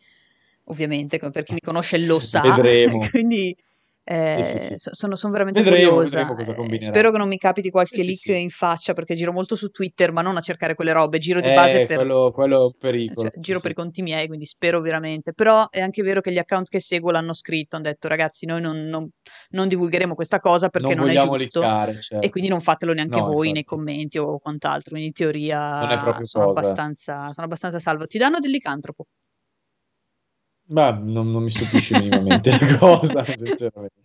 [0.65, 2.41] ovviamente per chi mi conosce lo sa.
[2.41, 2.99] Vedremo.
[3.11, 3.57] Quindi
[4.07, 4.91] eh, sì, sì, sì.
[4.91, 6.25] Sono, sono, veramente vedremo, curiosa.
[6.25, 9.71] Vedremo eh, spero che non mi capiti qualche leak in faccia perché giro molto su
[9.71, 11.19] Twitter, ma non a cercare quelle robe.
[11.19, 11.97] Giro di eh, base per.
[11.97, 13.31] Quello, quello pericolo.
[13.31, 15.33] Cioè, giro per i conti miei, quindi spero veramente.
[15.33, 17.77] Però è anche vero che gli account che seguo l'hanno scritto.
[17.77, 19.09] Hanno detto, ragazzi, noi non, non,
[19.51, 21.61] non divulgheremo questa cosa perché non, non è giusto.
[21.61, 22.27] Liccare, certo.
[22.27, 23.53] E quindi non fatelo neanche no, voi infatti.
[23.53, 24.91] nei commenti o quant'altro.
[24.91, 28.07] Quindi in teoria sono abbastanza, sono abbastanza salvo.
[28.07, 29.07] Ti danno del licantropo.
[30.67, 34.01] Ma non, non mi stupisce minimamente la cosa, sinceramente.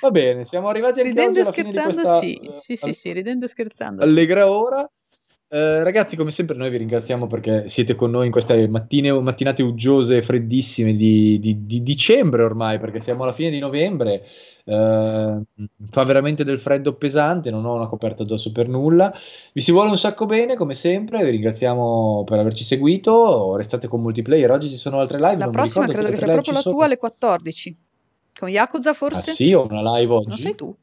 [0.00, 3.48] Va bene, siamo arrivati anche ridendo alla scherzando, questa, sì, sì, sì, sì, ridendo e
[3.48, 4.02] scherzando.
[4.02, 4.48] Allegra sì.
[4.48, 4.90] ora.
[5.50, 9.62] Eh, ragazzi, come sempre, noi vi ringraziamo perché siete con noi in queste mattine, mattinate
[9.62, 14.26] uggiose e freddissime di, di, di, dicembre ormai, perché siamo alla fine di novembre.
[14.64, 15.42] Eh,
[15.90, 19.10] fa veramente del freddo pesante, non ho una coperta addosso per nulla.
[19.54, 21.24] Vi si vuole un sacco bene, come sempre.
[21.24, 23.56] Vi ringraziamo per averci seguito.
[23.56, 24.50] Restate con multiplayer.
[24.50, 25.38] Oggi ci sono altre live.
[25.38, 27.76] La prossima credo che sia proprio la tua alle 14.
[28.38, 29.30] Con Yakuza, forse?
[29.30, 30.28] Ah, sì, ho una live oggi.
[30.28, 30.76] Non sei tu.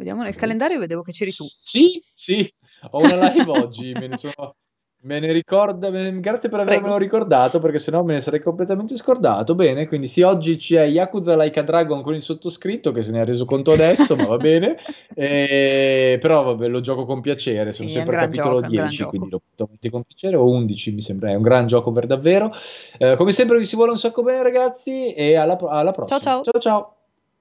[0.00, 1.44] Vediamo nel calendario, vedevo che c'eri tu.
[1.44, 2.50] Sì, sì,
[2.90, 4.54] ho una live oggi, me ne sono...
[5.02, 6.98] Me ne ricorda, grazie per avermelo Prego.
[6.98, 9.54] ricordato perché sennò me ne sarei completamente scordato.
[9.54, 13.22] Bene, quindi sì, oggi c'è Yakuza Like a Dragon con il sottoscritto che se ne
[13.22, 14.76] è reso conto adesso, ma va bene.
[15.14, 16.18] E...
[16.20, 19.88] Però vabbè, lo gioco con piacere, sono sì, sempre capitolo gioco, 10, quindi lo avanti
[19.88, 22.52] con piacere, o 11 mi sembra, è un gran gioco per davvero.
[22.98, 26.20] Eh, come sempre vi si vuole un sacco bene ragazzi e alla, alla prossima.
[26.20, 26.42] Ciao ciao.
[26.42, 26.99] Ciao ciao.